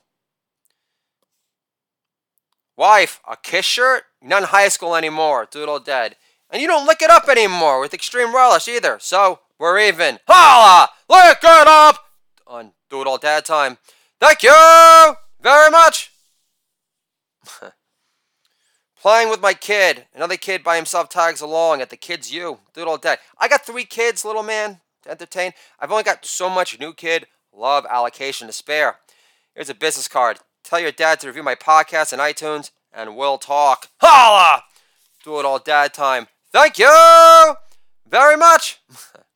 Wife, 2.76 3.20
a 3.28 3.36
kiss 3.36 3.66
shirt? 3.66 4.04
You're 4.20 4.30
not 4.30 4.42
in 4.42 4.48
high 4.48 4.68
school 4.68 4.94
anymore. 4.94 5.48
Do 5.50 5.64
it 5.64 5.68
all 5.68 5.80
dead. 5.80 6.14
And 6.50 6.62
you 6.62 6.68
don't 6.68 6.86
lick 6.86 7.02
it 7.02 7.10
up 7.10 7.28
anymore 7.28 7.80
with 7.80 7.94
extreme 7.94 8.32
relish 8.32 8.68
either. 8.68 8.98
So, 9.00 9.40
we're 9.58 9.80
even. 9.80 10.20
Holla! 10.28 10.88
Lick 11.08 11.38
it 11.42 11.66
up! 11.66 11.98
Do 12.92 13.00
It 13.00 13.06
All 13.06 13.16
Dad 13.16 13.46
time. 13.46 13.78
Thank 14.20 14.42
you 14.42 15.14
very 15.40 15.70
much! 15.70 16.12
Playing 19.00 19.30
with 19.30 19.40
my 19.40 19.54
kid. 19.54 20.04
Another 20.14 20.36
kid 20.36 20.62
by 20.62 20.76
himself 20.76 21.08
tags 21.08 21.40
along 21.40 21.80
at 21.80 21.88
the 21.88 21.96
Kids 21.96 22.30
you. 22.30 22.58
Do 22.74 22.82
It 22.82 22.86
All 22.86 22.98
Dad. 22.98 23.18
I 23.38 23.48
got 23.48 23.64
three 23.64 23.86
kids, 23.86 24.26
little 24.26 24.42
man, 24.42 24.80
to 25.04 25.10
entertain. 25.10 25.52
I've 25.80 25.90
only 25.90 26.04
got 26.04 26.26
so 26.26 26.50
much 26.50 26.78
new 26.78 26.92
kid 26.92 27.26
love 27.50 27.86
allocation 27.88 28.46
to 28.46 28.52
spare. 28.52 28.96
Here's 29.54 29.70
a 29.70 29.74
business 29.74 30.06
card. 30.06 30.40
Tell 30.62 30.78
your 30.78 30.92
dad 30.92 31.18
to 31.20 31.28
review 31.28 31.42
my 31.42 31.54
podcast 31.54 32.12
on 32.12 32.18
iTunes, 32.18 32.72
and 32.92 33.16
we'll 33.16 33.38
talk. 33.38 33.88
Holla! 34.02 34.64
Do 35.24 35.40
It 35.40 35.46
All 35.46 35.58
Dad 35.58 35.94
time. 35.94 36.26
Thank 36.52 36.78
you 36.78 37.54
very 38.06 38.36
much. 38.36 38.82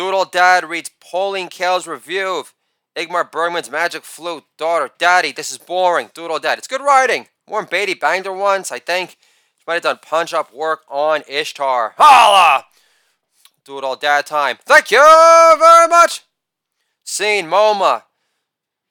Doodle 0.00 0.24
Dad 0.24 0.64
reads 0.64 0.90
Pauline 0.98 1.50
Kael's 1.50 1.86
review 1.86 2.38
of 2.38 2.54
Ingmar 2.96 3.30
Bergman's 3.30 3.70
Magic 3.70 4.02
Flute. 4.02 4.44
Daughter, 4.56 4.90
Daddy, 4.96 5.30
this 5.30 5.52
is 5.52 5.58
boring. 5.58 6.08
Doodle 6.14 6.38
Dad. 6.38 6.56
It's 6.56 6.66
good 6.66 6.80
writing. 6.80 7.26
Warren 7.46 7.68
Beatty 7.70 7.92
banged 7.92 8.24
her 8.24 8.32
once, 8.32 8.72
I 8.72 8.78
think. 8.78 9.18
She 9.58 9.64
might 9.66 9.74
have 9.74 9.82
done 9.82 9.98
punch 10.00 10.32
up 10.32 10.54
work 10.54 10.84
on 10.88 11.22
Ishtar. 11.28 11.92
Holla! 11.98 12.64
Doodle 13.62 13.96
Dad 13.96 14.24
time. 14.24 14.56
Thank 14.64 14.90
you 14.90 15.04
very 15.58 15.88
much. 15.88 16.22
Scene 17.04 17.44
MoMA. 17.44 18.04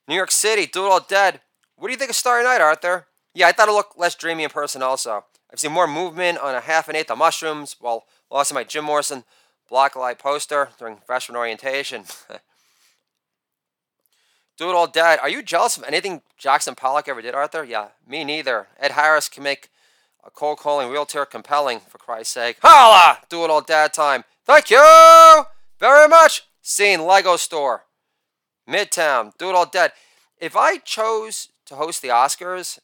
New 0.07 0.13
York 0.13 0.29
City. 0.29 0.67
Doodle 0.67 0.99
Dead. 0.99 1.41
What 1.75 1.87
do 1.87 1.91
you 1.91 1.97
think 1.97 2.11
of 2.11 2.17
Starry 2.17 2.43
Night, 2.43 2.61
Arthur? 2.61 3.07
Yeah, 3.33 3.47
I 3.47 3.51
thought 3.51 3.67
it 3.67 3.71
looked 3.71 3.97
less 3.97 4.13
dreamy 4.13 4.43
in 4.43 4.51
person 4.51 4.83
also. 4.83 5.25
I've 5.51 5.59
seen 5.59 5.71
more 5.71 5.87
movement 5.87 6.37
on 6.37 6.53
a 6.53 6.59
half 6.59 6.87
an 6.87 6.95
eighth 6.95 7.09
of 7.09 7.17
mushrooms 7.17 7.77
while 7.79 8.03
lost 8.29 8.53
my 8.53 8.63
Jim 8.63 8.85
Morrison 8.85 9.23
blacklight 9.69 10.19
poster 10.19 10.69
during 10.77 10.97
freshman 11.05 11.37
orientation. 11.37 12.03
Do 14.57 14.69
it 14.69 14.75
all 14.75 14.87
dad. 14.87 15.19
Are 15.21 15.29
you 15.29 15.41
jealous 15.41 15.77
of 15.77 15.83
anything 15.83 16.21
Jackson 16.37 16.75
Pollock 16.75 17.07
ever 17.07 17.21
did, 17.21 17.33
Arthur? 17.33 17.63
Yeah, 17.63 17.89
me 18.05 18.25
neither. 18.25 18.67
Ed 18.77 18.91
Harris 18.91 19.29
can 19.29 19.41
make 19.43 19.69
a 20.21 20.29
cold 20.29 20.59
calling 20.59 20.89
wheelchair 20.89 21.25
compelling, 21.25 21.79
for 21.79 21.97
Christ's 21.97 22.33
sake. 22.33 22.57
Holla! 22.61 23.19
Do 23.29 23.45
it 23.45 23.49
all 23.49 23.61
dad 23.61 23.93
time. 23.93 24.25
Thank 24.45 24.69
you 24.69 25.45
very 25.79 26.09
much. 26.09 26.43
Scene 26.61 27.05
Lego 27.05 27.37
store. 27.37 27.85
Midtown. 28.69 29.31
Do 29.37 29.49
it 29.49 29.55
all 29.55 29.65
dead. 29.65 29.93
If 30.37 30.57
I 30.57 30.77
chose 30.77 31.49
to 31.65 31.75
host 31.75 32.01
the 32.01 32.09
Oscars 32.09 32.79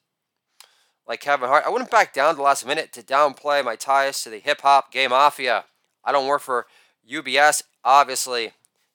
like 1.08 1.19
Kevin 1.19 1.50
Hart, 1.50 1.65
I 1.65 1.69
wouldn't 1.69 1.91
back 1.91 2.13
down 2.13 2.38
the 2.38 2.41
last 2.41 2.65
minute 2.65 2.93
to 2.93 3.02
downplay 3.02 3.63
my 3.63 3.76
ties 3.76 4.24
to 4.24 4.30
the 4.30 4.39
hip 4.39 4.62
hop 4.62 4.91
gay 4.91 5.08
mafia. 5.08 5.65
I 6.06 6.12
don't 6.12 6.28
work 6.28 6.41
for 6.41 6.68
UBS, 7.10 7.63
obviously. 7.84 8.52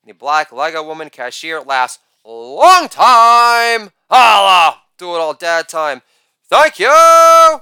The 0.07 0.13
black 0.13 0.53
Lego 0.53 0.83
woman 0.83 1.11
cashier 1.11 1.61
lasts 1.61 1.99
a 2.25 2.31
long 2.31 2.89
time. 2.89 3.91
Holla! 4.09 4.79
Do 4.97 5.15
it 5.15 5.19
all 5.19 5.35
dad 5.35 5.69
time. 5.69 6.03
Thank 6.49 6.79
you 6.79 7.61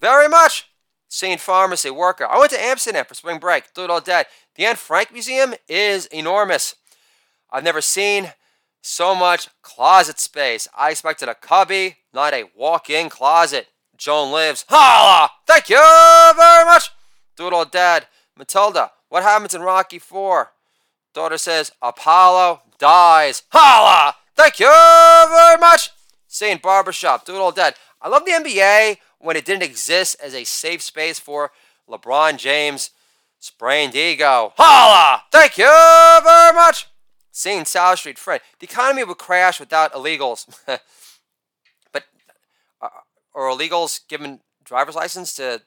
very 0.00 0.28
much. 0.28 0.68
Scene 1.08 1.38
pharmacy 1.38 1.90
worker. 1.90 2.26
I 2.26 2.38
went 2.38 2.50
to 2.52 2.60
Amsterdam 2.60 3.04
for 3.06 3.14
spring 3.14 3.38
break. 3.38 3.72
Do 3.74 3.84
it 3.84 3.90
all 3.90 4.00
dad. 4.00 4.26
The 4.56 4.66
Anne 4.66 4.76
Frank 4.76 5.12
Museum 5.12 5.54
is 5.68 6.06
enormous. 6.06 6.74
I've 7.50 7.64
never 7.64 7.80
seen 7.80 8.32
so 8.82 9.14
much 9.14 9.48
closet 9.62 10.18
space. 10.18 10.68
I 10.76 10.90
expected 10.90 11.28
a 11.28 11.34
cubby, 11.34 11.96
not 12.12 12.34
a 12.34 12.44
walk-in 12.56 13.08
closet. 13.08 13.68
Joan 13.96 14.32
lives. 14.32 14.64
Holla! 14.68 15.30
Thank 15.46 15.70
you 15.70 15.76
very 16.36 16.64
much. 16.64 16.90
Do 17.36 17.46
it 17.46 17.52
all 17.52 17.64
dad. 17.64 18.06
Matilda, 18.36 18.92
what 19.08 19.22
happens 19.22 19.54
in 19.54 19.62
Rocky 19.62 19.98
4? 19.98 20.52
Daughter 21.14 21.38
says, 21.38 21.72
Apollo 21.80 22.62
dies. 22.78 23.42
Holla! 23.50 24.14
Thank 24.34 24.60
you 24.60 24.66
very 24.66 25.58
much. 25.58 25.90
Scene 26.26 26.58
barbershop. 26.62 27.24
Do 27.24 27.34
it 27.34 27.38
all 27.38 27.52
dead. 27.52 27.74
I 28.02 28.08
love 28.08 28.26
the 28.26 28.32
NBA 28.32 28.98
when 29.18 29.36
it 29.36 29.46
didn't 29.46 29.62
exist 29.62 30.16
as 30.22 30.34
a 30.34 30.44
safe 30.44 30.82
space 30.82 31.18
for 31.18 31.52
LeBron 31.88 32.36
James' 32.36 32.90
sprained 33.38 33.94
ego. 33.94 34.52
Holla! 34.56 35.22
Thank 35.32 35.56
you 35.56 35.64
very 36.22 36.54
much. 36.54 36.86
Scene 37.30 37.64
South 37.64 37.98
Street. 37.98 38.18
Fred, 38.18 38.42
the 38.60 38.66
economy 38.66 39.04
would 39.04 39.18
crash 39.18 39.58
without 39.58 39.92
illegals. 39.94 40.46
but 41.92 42.04
uh, 42.82 42.88
are 43.34 43.50
illegals 43.50 44.00
given 44.08 44.40
driver's 44.64 44.94
license 44.94 45.34
to 45.34 45.62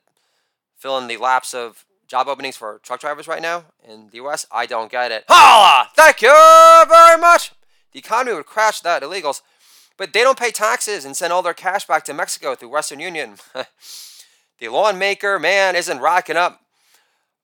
fill 0.78 0.98
in 0.98 1.08
the 1.08 1.18
lapse 1.18 1.54
of 1.54 1.86
job 2.10 2.28
openings 2.28 2.58
for 2.58 2.80
truck 2.84 3.00
drivers 3.00 3.28
right 3.28 3.42
now 3.42 3.66
in 3.88 4.10
the 4.10 4.16
U.S. 4.18 4.46
I 4.52 4.66
don't 4.66 4.92
get 4.92 5.12
it. 5.12 5.24
Holla! 5.30 5.90
Thank 5.96 6.22
you 6.22 6.34
very 6.90 7.20
much. 7.20 7.52
The 7.92 8.00
economy 8.00 8.36
would 8.36 8.48
crash 8.48 8.82
without 8.82 9.04
illegals, 9.04 9.42
but 9.96 10.12
they 10.12 10.22
don't 10.22 10.38
pay 10.38 10.52
taxes 10.52 11.06
and 11.06 11.16
send 11.16 11.32
all 11.32 11.44
their 11.44 11.54
cash 11.54 11.86
back 11.86 12.04
to 12.06 12.14
Mexico 12.14 12.56
through 12.56 12.70
Western 12.70 13.00
Union. 13.00 13.36
the 14.60 14.70
lawmaker 14.70 15.38
man 15.40 15.76
isn't 15.76 16.00
racking 16.00 16.36
up 16.36 16.62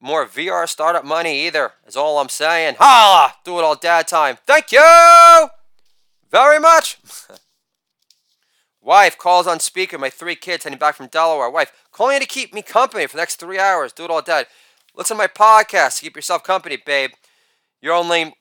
more 0.02 0.26
VR 0.26 0.68
startup 0.68 1.06
money 1.06 1.46
either. 1.46 1.74
Is 1.88 1.96
all 1.96 2.20
I'm 2.20 2.30
saying. 2.30 2.76
Holla! 2.80 3.34
Do 3.44 3.60
it 3.60 3.64
all 3.64 3.76
dad 3.76 4.08
time. 4.08 4.38
Thank 4.46 4.72
you 4.72 5.48
very 6.32 6.60
much. 6.60 6.98
Wife 8.86 9.18
calls 9.18 9.48
on 9.48 9.60
speaker. 9.60 9.98
My 9.98 10.12
three 10.12 10.36
kids 10.36 10.64
heading 10.64 10.78
back 10.78 10.94
from 10.94 11.08
Delaware. 11.08 11.50
Wife 11.50 11.74
calling 11.92 12.20
to 12.20 12.28
keep 12.28 12.54
me 12.54 12.62
company 12.62 13.08
for 13.08 13.18
the 13.18 13.22
next 13.22 13.38
three 13.38 13.58
hours. 13.58 13.92
Do 13.92 14.04
it 14.04 14.12
all 14.12 14.22
dead. 14.22 14.46
Listen 14.96 15.18
to 15.18 15.24
my 15.24 15.28
podcast. 15.28 15.98
to 15.98 16.04
Keep 16.04 16.16
yourself 16.16 16.44
company, 16.44 16.78
babe. 16.78 17.10
You're 17.82 17.96
only 17.96 18.36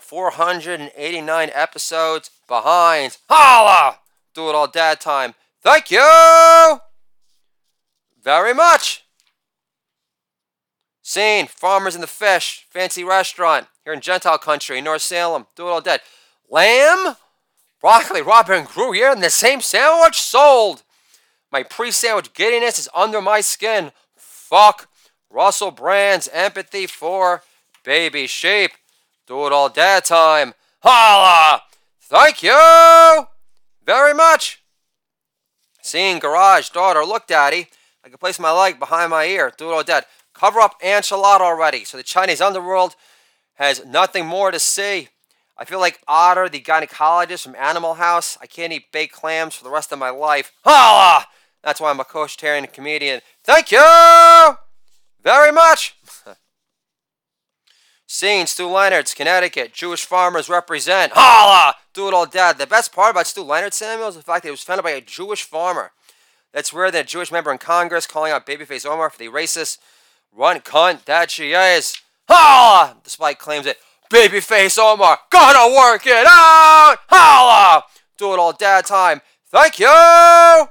489 0.00 1.50
episodes 1.54 2.30
behind. 2.48 3.18
Holla! 3.30 4.00
Do 4.34 4.48
it 4.48 4.56
all 4.56 4.66
dad 4.66 5.00
time. 5.00 5.34
Thank 5.62 5.92
you 5.92 6.80
very 8.20 8.54
much. 8.54 9.04
Scene 11.00 11.46
Farmers 11.46 11.94
in 11.94 12.00
the 12.00 12.08
Fish, 12.08 12.66
fancy 12.70 13.04
restaurant 13.04 13.68
here 13.84 13.92
in 13.92 14.00
Gentile 14.00 14.38
country, 14.38 14.80
North 14.80 15.02
Salem. 15.02 15.46
Do 15.54 15.68
it 15.68 15.70
all 15.70 15.80
dead. 15.80 16.00
Lamb? 16.50 17.14
Broccoli, 17.80 18.22
Robin, 18.22 18.60
and 18.60 18.68
Gruyere 18.68 19.12
in 19.12 19.20
the 19.20 19.30
same 19.30 19.60
sandwich? 19.60 20.20
Sold! 20.20 20.82
My 21.52 21.62
pre 21.62 21.90
sandwich 21.90 22.32
giddiness 22.32 22.78
is 22.78 22.88
under 22.94 23.20
my 23.20 23.40
skin. 23.40 23.92
Fuck 24.16 24.88
Russell 25.30 25.70
Brand's 25.70 26.28
empathy 26.32 26.86
for 26.86 27.42
baby 27.84 28.26
sheep. 28.26 28.72
Do 29.26 29.46
it 29.46 29.52
all 29.52 29.68
dad 29.68 30.04
time. 30.04 30.54
Holla! 30.82 31.62
Thank 32.00 32.42
you 32.42 33.26
very 33.84 34.14
much. 34.14 34.62
Seeing 35.80 36.18
garage, 36.18 36.70
daughter, 36.70 37.04
look, 37.04 37.26
daddy. 37.26 37.68
I 38.04 38.08
can 38.08 38.18
place 38.18 38.38
my 38.38 38.50
leg 38.50 38.78
behind 38.78 39.10
my 39.10 39.24
ear. 39.26 39.52
Do 39.56 39.70
it 39.70 39.74
all 39.74 39.82
dead. 39.82 40.04
Cover 40.34 40.60
up 40.60 40.80
enchilada 40.82 41.40
already 41.40 41.84
so 41.84 41.96
the 41.96 42.02
Chinese 42.02 42.40
underworld 42.40 42.96
has 43.54 43.84
nothing 43.84 44.26
more 44.26 44.50
to 44.50 44.58
see. 44.58 45.08
I 45.56 45.64
feel 45.64 45.78
like 45.78 46.00
Otter, 46.08 46.48
the 46.48 46.60
gynecologist 46.60 47.44
from 47.44 47.54
Animal 47.54 47.94
House. 47.94 48.36
I 48.40 48.46
can't 48.46 48.72
eat 48.72 48.90
baked 48.92 49.14
clams 49.14 49.54
for 49.54 49.64
the 49.64 49.70
rest 49.70 49.92
of 49.92 49.98
my 49.98 50.10
life. 50.10 50.52
Holla! 50.64 51.26
That's 51.62 51.80
why 51.80 51.90
I'm 51.90 52.00
a 52.00 52.06
vegetarian 52.12 52.66
comedian. 52.66 53.20
Thank 53.44 53.70
you 53.70 54.56
very 55.22 55.52
much. 55.52 55.96
Scene, 58.06 58.46
Stew 58.46 58.68
Leonard's, 58.68 59.14
Connecticut. 59.14 59.72
Jewish 59.72 60.04
farmers 60.04 60.48
represent. 60.48 61.12
Holla! 61.14 61.74
Do 61.94 62.08
it 62.08 62.14
all 62.14 62.26
dad. 62.26 62.58
The 62.58 62.66
best 62.66 62.92
part 62.92 63.12
about 63.12 63.26
Stew 63.26 63.42
Leonard, 63.42 63.74
Samuel, 63.74 64.08
is 64.08 64.16
the 64.16 64.22
fact 64.22 64.42
that 64.42 64.48
he 64.48 64.52
was 64.52 64.62
founded 64.62 64.84
by 64.84 64.90
a 64.90 65.00
Jewish 65.00 65.44
farmer. 65.44 65.92
That's 66.52 66.72
rare 66.72 66.90
that 66.90 67.04
a 67.04 67.08
Jewish 67.08 67.32
member 67.32 67.50
in 67.50 67.58
Congress 67.58 68.06
calling 68.06 68.30
out 68.30 68.46
Babyface 68.46 68.86
Omar 68.86 69.10
for 69.10 69.18
the 69.18 69.28
racist 69.28 69.78
run 70.32 70.60
cunt 70.60 71.04
that 71.04 71.30
she 71.30 71.52
is. 71.52 71.96
Holla! 72.28 72.96
Despite 73.02 73.38
claims 73.38 73.64
that 73.64 73.78
Babyface 74.10 74.78
Omar 74.78 75.18
gonna 75.30 75.74
work 75.74 76.06
it 76.06 76.26
out. 76.26 76.96
Holla! 77.08 77.84
Do 78.16 78.32
it 78.32 78.38
all 78.38 78.52
dad 78.52 78.86
time. 78.86 79.20
Thank 79.48 79.78
you 79.78 80.66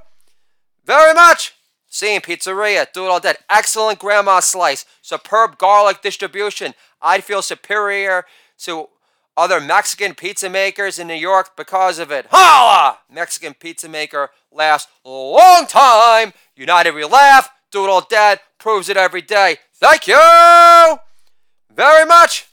very 0.84 1.14
much. 1.14 1.54
Seeing 1.88 2.20
Pizzeria, 2.20 2.86
do 2.92 3.04
it 3.04 3.08
all 3.08 3.20
dead. 3.20 3.38
Excellent 3.48 3.98
grandma 3.98 4.40
slice. 4.40 4.84
Superb 5.00 5.58
garlic 5.58 6.02
distribution. 6.02 6.74
I'd 7.00 7.22
feel 7.22 7.42
superior 7.42 8.24
to 8.60 8.88
other 9.36 9.60
Mexican 9.60 10.14
pizza 10.14 10.48
makers 10.48 10.98
in 10.98 11.06
New 11.06 11.14
York 11.14 11.56
because 11.56 11.98
of 11.98 12.10
it. 12.10 12.26
Holla! 12.30 12.98
Mexican 13.10 13.54
pizza 13.54 13.88
maker 13.88 14.30
lasts 14.50 14.90
a 15.04 15.08
long 15.08 15.66
time. 15.66 16.32
United 16.56 16.94
we 16.94 17.04
laugh. 17.04 17.50
Do 17.70 17.84
it 17.84 17.90
all 17.90 18.00
dead. 18.08 18.40
Proves 18.58 18.88
it 18.88 18.96
every 18.96 19.22
day. 19.22 19.56
Thank 19.74 20.06
you 20.06 20.96
very 21.70 22.06
much. 22.06 22.48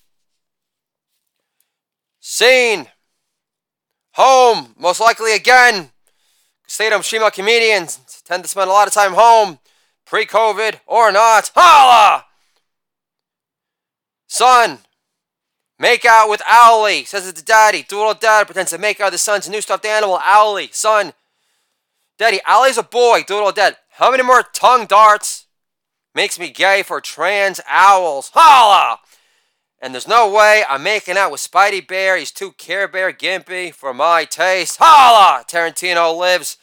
Scene. 2.21 2.87
Home. 4.13 4.75
Most 4.79 5.01
likely 5.01 5.33
again. 5.33 5.91
Stay-at-home 6.67 7.01
Shima 7.01 7.31
comedians 7.31 7.99
tend 8.23 8.43
to 8.43 8.49
spend 8.49 8.69
a 8.69 8.73
lot 8.73 8.87
of 8.87 8.93
time 8.93 9.11
home, 9.11 9.59
pre-COVID 10.05 10.79
or 10.87 11.11
not. 11.11 11.51
Holla! 11.53 12.25
Son, 14.27 14.79
make 15.77 16.05
out 16.05 16.29
with 16.29 16.41
Owly. 16.49 17.03
Says 17.03 17.27
it 17.27 17.35
to 17.35 17.43
daddy. 17.43 17.83
Doodle 17.83 18.13
dad 18.13 18.45
pretends 18.45 18.71
to 18.71 18.77
make 18.77 19.01
out 19.01 19.11
his 19.11 19.21
son's 19.21 19.49
new 19.49 19.59
stuffed 19.59 19.85
animal, 19.85 20.21
Owly. 20.25 20.69
Son, 20.71 21.11
daddy, 22.17 22.39
Owly's 22.47 22.77
a 22.77 22.83
boy. 22.83 23.23
Doodle 23.27 23.51
dad. 23.51 23.75
How 23.95 24.09
many 24.09 24.23
more 24.23 24.43
tongue 24.53 24.85
darts? 24.85 25.47
Makes 26.15 26.39
me 26.39 26.49
gay 26.51 26.83
for 26.83 27.01
trans 27.01 27.59
owls. 27.67 28.31
Holla! 28.33 28.99
And 29.83 29.95
there's 29.95 30.07
no 30.07 30.29
way 30.31 30.63
I'm 30.69 30.83
making 30.83 31.17
out 31.17 31.31
with 31.31 31.41
Spidey 31.41 31.85
Bear. 31.85 32.15
He's 32.15 32.29
too 32.31 32.51
Care 32.51 32.87
Bear 32.87 33.11
gimpy 33.11 33.73
for 33.73 33.95
my 33.95 34.25
taste. 34.25 34.77
Holla! 34.79 35.43
Tarantino 35.43 36.15
lives 36.15 36.57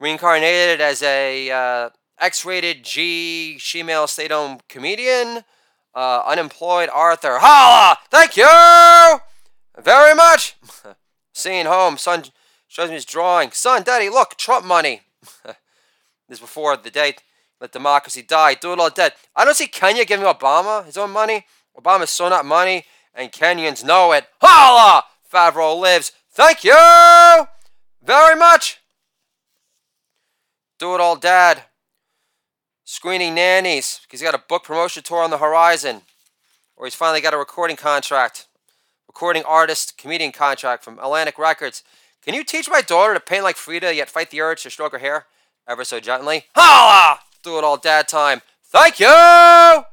reincarnated 0.00 0.80
as 0.80 1.00
a 1.00 1.50
uh, 1.52 1.90
X-rated 2.18 2.82
G 2.82 3.58
female 3.60 4.08
stay-at-home 4.08 4.58
comedian. 4.68 5.44
Uh, 5.94 6.22
unemployed 6.26 6.88
Arthur. 6.92 7.38
Holla! 7.40 7.96
Thank 8.10 8.36
you 8.36 9.20
very 9.80 10.16
much. 10.16 10.56
Seeing 11.32 11.66
home, 11.66 11.96
son 11.96 12.24
shows 12.66 12.88
me 12.88 12.96
his 12.96 13.04
drawing. 13.04 13.52
Son, 13.52 13.84
daddy, 13.84 14.08
look, 14.08 14.36
Trump 14.36 14.66
money. 14.66 15.02
this 15.44 15.54
is 16.28 16.40
before 16.40 16.76
the 16.76 16.90
date. 16.90 17.22
Let 17.60 17.70
democracy 17.70 18.22
die. 18.22 18.54
Do 18.54 18.72
it 18.72 18.80
all 18.80 18.90
dead. 18.90 19.12
I 19.36 19.44
don't 19.44 19.56
see 19.56 19.68
Kenya 19.68 20.04
giving 20.04 20.26
Obama 20.26 20.84
his 20.84 20.96
own 20.96 21.12
money. 21.12 21.46
Obama's 21.78 22.10
so 22.10 22.28
not 22.28 22.44
money, 22.44 22.84
and 23.14 23.32
Kenyans 23.32 23.84
know 23.84 24.12
it. 24.12 24.26
Holla! 24.40 25.04
Favreau 25.32 25.78
lives. 25.78 26.12
Thank 26.30 26.64
you 26.64 26.74
very 28.02 28.36
much. 28.36 28.78
Do 30.78 30.94
it 30.94 31.00
all 31.00 31.16
dad. 31.16 31.64
Screening 32.84 33.34
nannies 33.34 34.00
because 34.02 34.20
he 34.20 34.24
got 34.24 34.34
a 34.34 34.42
book 34.48 34.64
promotion 34.64 35.02
tour 35.02 35.22
on 35.22 35.30
the 35.30 35.38
horizon. 35.38 36.02
Or 36.76 36.86
he's 36.86 36.94
finally 36.94 37.20
got 37.20 37.34
a 37.34 37.38
recording 37.38 37.76
contract. 37.76 38.46
Recording 39.06 39.42
artist, 39.44 39.98
comedian 39.98 40.32
contract 40.32 40.84
from 40.84 40.98
Atlantic 40.98 41.38
Records. 41.38 41.82
Can 42.22 42.34
you 42.34 42.44
teach 42.44 42.70
my 42.70 42.80
daughter 42.80 43.14
to 43.14 43.20
paint 43.20 43.44
like 43.44 43.56
Frida 43.56 43.94
yet 43.94 44.08
fight 44.08 44.30
the 44.30 44.40
urge 44.40 44.62
to 44.62 44.70
stroke 44.70 44.92
her 44.92 44.98
hair 44.98 45.26
ever 45.66 45.84
so 45.84 46.00
gently? 46.00 46.44
Holla! 46.54 47.18
Do 47.42 47.58
it 47.58 47.64
all 47.64 47.76
dad 47.76 48.08
time. 48.08 48.42
Thank 48.64 49.00
you 49.00 49.84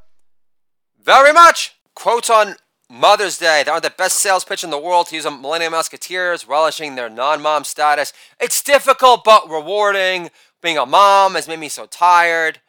very 1.02 1.34
much. 1.34 1.74
Quotes 1.95 2.29
on 2.29 2.55
Mother's 2.89 3.38
Day. 3.38 3.63
They 3.63 3.71
are 3.71 3.81
the 3.81 3.89
best 3.89 4.19
sales 4.19 4.43
pitch 4.43 4.63
in 4.63 4.69
the 4.69 4.77
world 4.77 5.08
to 5.08 5.15
use 5.15 5.25
a 5.25 5.31
Millennium 5.31 5.71
Musketeers, 5.71 6.47
relishing 6.47 6.95
their 6.95 7.10
non 7.10 7.41
mom 7.41 7.63
status. 7.63 8.13
It's 8.39 8.62
difficult 8.62 9.23
but 9.23 9.49
rewarding. 9.49 10.29
Being 10.62 10.77
a 10.77 10.86
mom 10.86 11.36
has 11.36 11.47
made 11.47 11.60
me 11.60 11.69
so 11.69 11.86
tired 11.86 12.60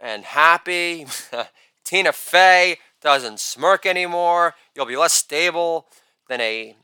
and 0.00 0.24
happy. 0.24 1.06
Tina 1.84 2.12
Fey 2.12 2.78
doesn't 3.00 3.40
smirk 3.40 3.86
anymore. 3.86 4.54
You'll 4.74 4.86
be 4.86 4.96
less 4.96 5.12
stable 5.12 5.86
than 6.28 6.40
a 6.40 6.76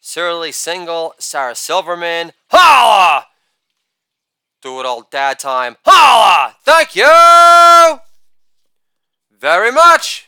serially 0.00 0.52
single 0.52 1.14
Sarah 1.18 1.54
Silverman. 1.54 2.32
Holla! 2.50 3.26
Do 4.60 4.80
it 4.80 4.86
all 4.86 5.06
dad 5.10 5.38
time. 5.38 5.76
Holla! 5.84 6.56
Thank 6.64 6.96
you 6.96 8.00
very 9.38 9.70
much. 9.70 10.27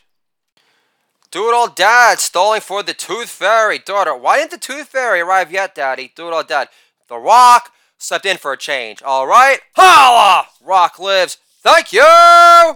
Do 1.31 1.47
it 1.47 1.53
all 1.53 1.69
dad, 1.69 2.19
stalling 2.19 2.59
for 2.59 2.83
the 2.83 2.93
Tooth 2.93 3.29
Fairy. 3.29 3.79
Daughter, 3.79 4.15
why 4.15 4.39
didn't 4.39 4.51
the 4.51 4.57
Tooth 4.57 4.89
Fairy 4.89 5.21
arrive 5.21 5.49
yet, 5.49 5.73
Daddy? 5.73 6.11
Do 6.13 6.27
it 6.27 6.33
all 6.33 6.43
dad. 6.43 6.67
The 7.07 7.17
Rock, 7.17 7.71
stepped 7.97 8.25
in 8.25 8.35
for 8.35 8.51
a 8.51 8.57
change. 8.57 9.01
All 9.01 9.25
right? 9.25 9.59
Holla! 9.75 10.47
Rock 10.61 10.99
lives. 10.99 11.37
Thank 11.61 11.93
you 11.93 12.75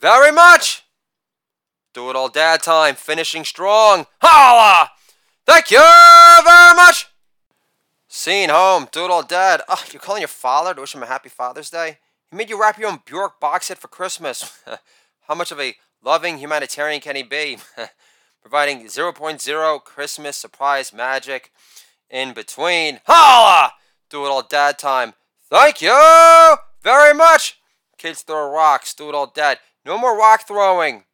very 0.00 0.32
much. 0.32 0.84
Do 1.94 2.10
it 2.10 2.16
all 2.16 2.28
dad 2.28 2.62
time. 2.62 2.94
Finishing 2.94 3.44
strong. 3.44 4.06
Holla! 4.20 4.90
Thank 5.46 5.70
you 5.70 5.78
very 5.78 6.74
much. 6.74 7.06
Scene 8.06 8.50
home. 8.50 8.88
Do 8.92 9.06
it 9.06 9.10
all 9.10 9.22
dad. 9.22 9.62
Oh, 9.66 9.82
you're 9.92 10.00
calling 10.00 10.20
your 10.20 10.28
father 10.28 10.74
to 10.74 10.80
wish 10.80 10.94
him 10.94 11.02
a 11.02 11.06
happy 11.06 11.28
Father's 11.28 11.70
Day? 11.70 11.98
He 12.30 12.36
made 12.36 12.50
you 12.50 12.60
wrap 12.60 12.78
your 12.78 12.90
own 12.90 13.00
Bjork 13.04 13.40
box 13.40 13.66
set 13.66 13.78
for 13.78 13.88
Christmas. 13.88 14.62
How 15.28 15.34
much 15.34 15.50
of 15.50 15.60
a 15.60 15.74
loving 16.02 16.38
humanitarian 16.38 17.00
can 17.00 17.16
he 17.16 17.22
be? 17.22 17.58
Providing 18.42 18.86
0.0 18.86 19.84
Christmas 19.84 20.36
surprise 20.36 20.92
magic 20.92 21.52
in 22.08 22.32
between. 22.32 23.00
Holla! 23.06 23.72
Do 24.08 24.24
it 24.24 24.28
all 24.28 24.42
dad 24.42 24.78
time. 24.78 25.14
Thank 25.50 25.82
you 25.82 26.56
very 26.82 27.14
much. 27.14 27.60
Kids 27.98 28.22
throw 28.22 28.50
rocks. 28.50 28.94
Do 28.94 29.08
it 29.08 29.14
all 29.14 29.26
dad. 29.26 29.58
No 29.84 29.98
more 29.98 30.16
rock 30.16 30.46
throwing. 30.46 31.04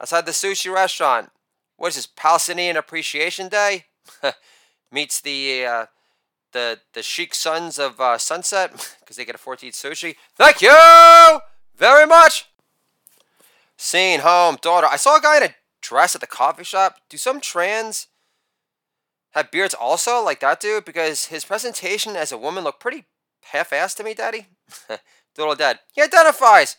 Outside 0.00 0.26
the 0.26 0.32
sushi 0.32 0.72
restaurant. 0.72 1.30
What 1.76 1.88
is 1.88 1.96
this? 1.96 2.06
Palestinian 2.06 2.76
Appreciation 2.76 3.48
Day? 3.48 3.86
Meets 4.92 5.20
the 5.20 5.66
uh, 5.66 5.86
the 6.52 6.80
the 6.94 7.02
chic 7.02 7.34
sons 7.34 7.78
of 7.78 8.00
uh, 8.00 8.18
Sunset 8.18 8.72
because 9.00 9.16
they 9.16 9.24
get 9.24 9.34
a 9.34 9.38
14 9.38 9.72
sushi. 9.72 10.16
Thank 10.36 10.62
you 10.62 11.40
very 11.76 12.06
much. 12.06 12.48
Scene 13.76 14.20
home, 14.20 14.58
daughter. 14.60 14.86
I 14.90 14.96
saw 14.96 15.18
a 15.18 15.20
guy 15.20 15.38
in 15.38 15.42
a 15.44 15.54
dress 15.82 16.14
at 16.14 16.20
the 16.20 16.26
coffee 16.26 16.64
shop. 16.64 16.96
Do 17.08 17.16
some 17.16 17.40
trans 17.40 18.08
have 19.32 19.50
beards 19.50 19.74
also 19.74 20.22
like 20.22 20.40
that 20.40 20.60
dude? 20.60 20.84
Because 20.84 21.26
his 21.26 21.44
presentation 21.44 22.16
as 22.16 22.32
a 22.32 22.38
woman 22.38 22.64
looked 22.64 22.80
pretty 22.80 23.04
half-assed 23.46 23.96
to 23.96 24.04
me, 24.04 24.14
Daddy. 24.14 24.46
Doodle 25.34 25.56
Dad. 25.56 25.80
He 25.92 26.02
identifies 26.02 26.76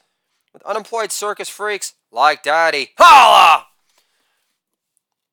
with 0.53 0.63
unemployed 0.63 1.11
circus 1.11 1.49
freaks 1.49 1.93
like 2.11 2.43
Daddy. 2.43 2.91
Holla! 2.97 3.65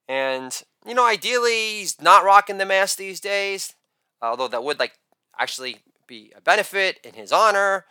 And, 0.09 0.63
you 0.85 0.95
know, 0.95 1.07
ideally, 1.07 1.79
he's 1.79 2.01
not 2.01 2.25
rocking 2.25 2.59
the 2.59 2.67
mask 2.67 2.99
these 2.99 3.21
days. 3.21 3.75
Although 4.21 4.49
that 4.49 4.65
would, 4.65 4.81
like, 4.81 4.95
actually 5.39 5.79
be 6.07 6.33
a 6.37 6.41
benefit 6.41 6.99
in 7.05 7.15
his 7.15 7.33
honor. 7.33 7.87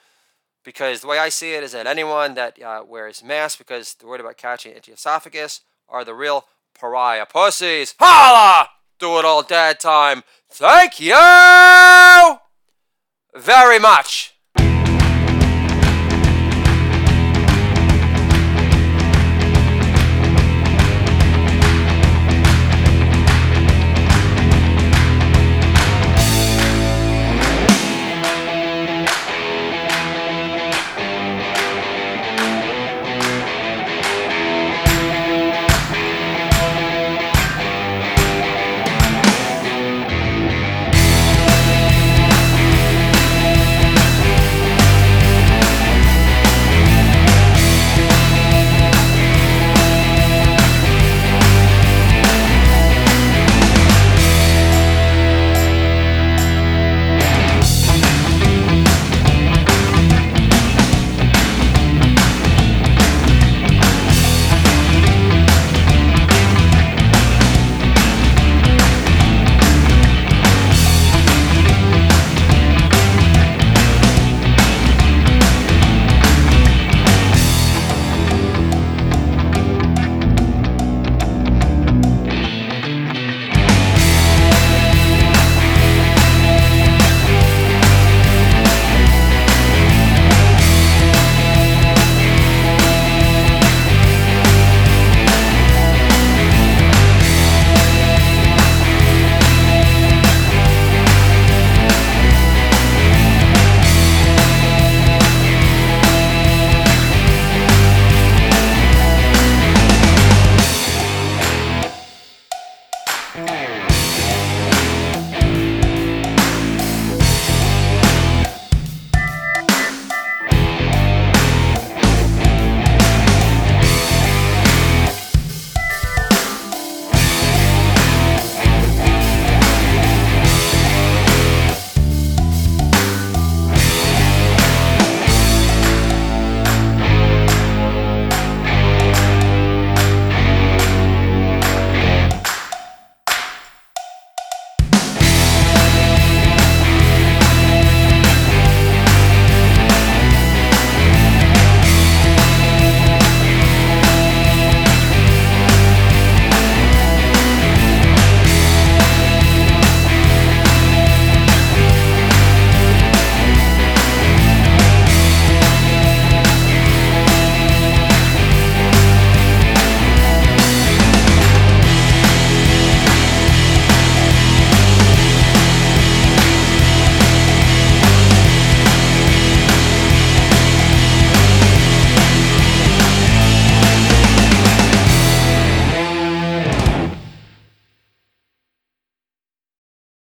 Because 0.63 1.01
the 1.01 1.07
way 1.07 1.17
I 1.17 1.29
see 1.29 1.53
it 1.53 1.63
is 1.63 1.71
that 1.71 1.87
anyone 1.87 2.35
that 2.35 2.61
uh, 2.61 2.83
wears 2.87 3.23
masks 3.23 3.57
because 3.57 3.95
they're 3.95 4.07
worried 4.07 4.21
about 4.21 4.37
catching 4.37 4.73
itchy 4.73 4.91
esophagus 4.91 5.61
are 5.89 6.05
the 6.05 6.13
real 6.13 6.45
pariah 6.73 7.25
pussies. 7.25 7.95
Holla! 7.99 8.69
Do 8.99 9.17
it 9.17 9.25
all 9.25 9.41
dad 9.41 9.79
time. 9.79 10.23
Thank 10.49 10.99
you 10.99 11.15
very 13.35 13.79
much. 13.79 14.35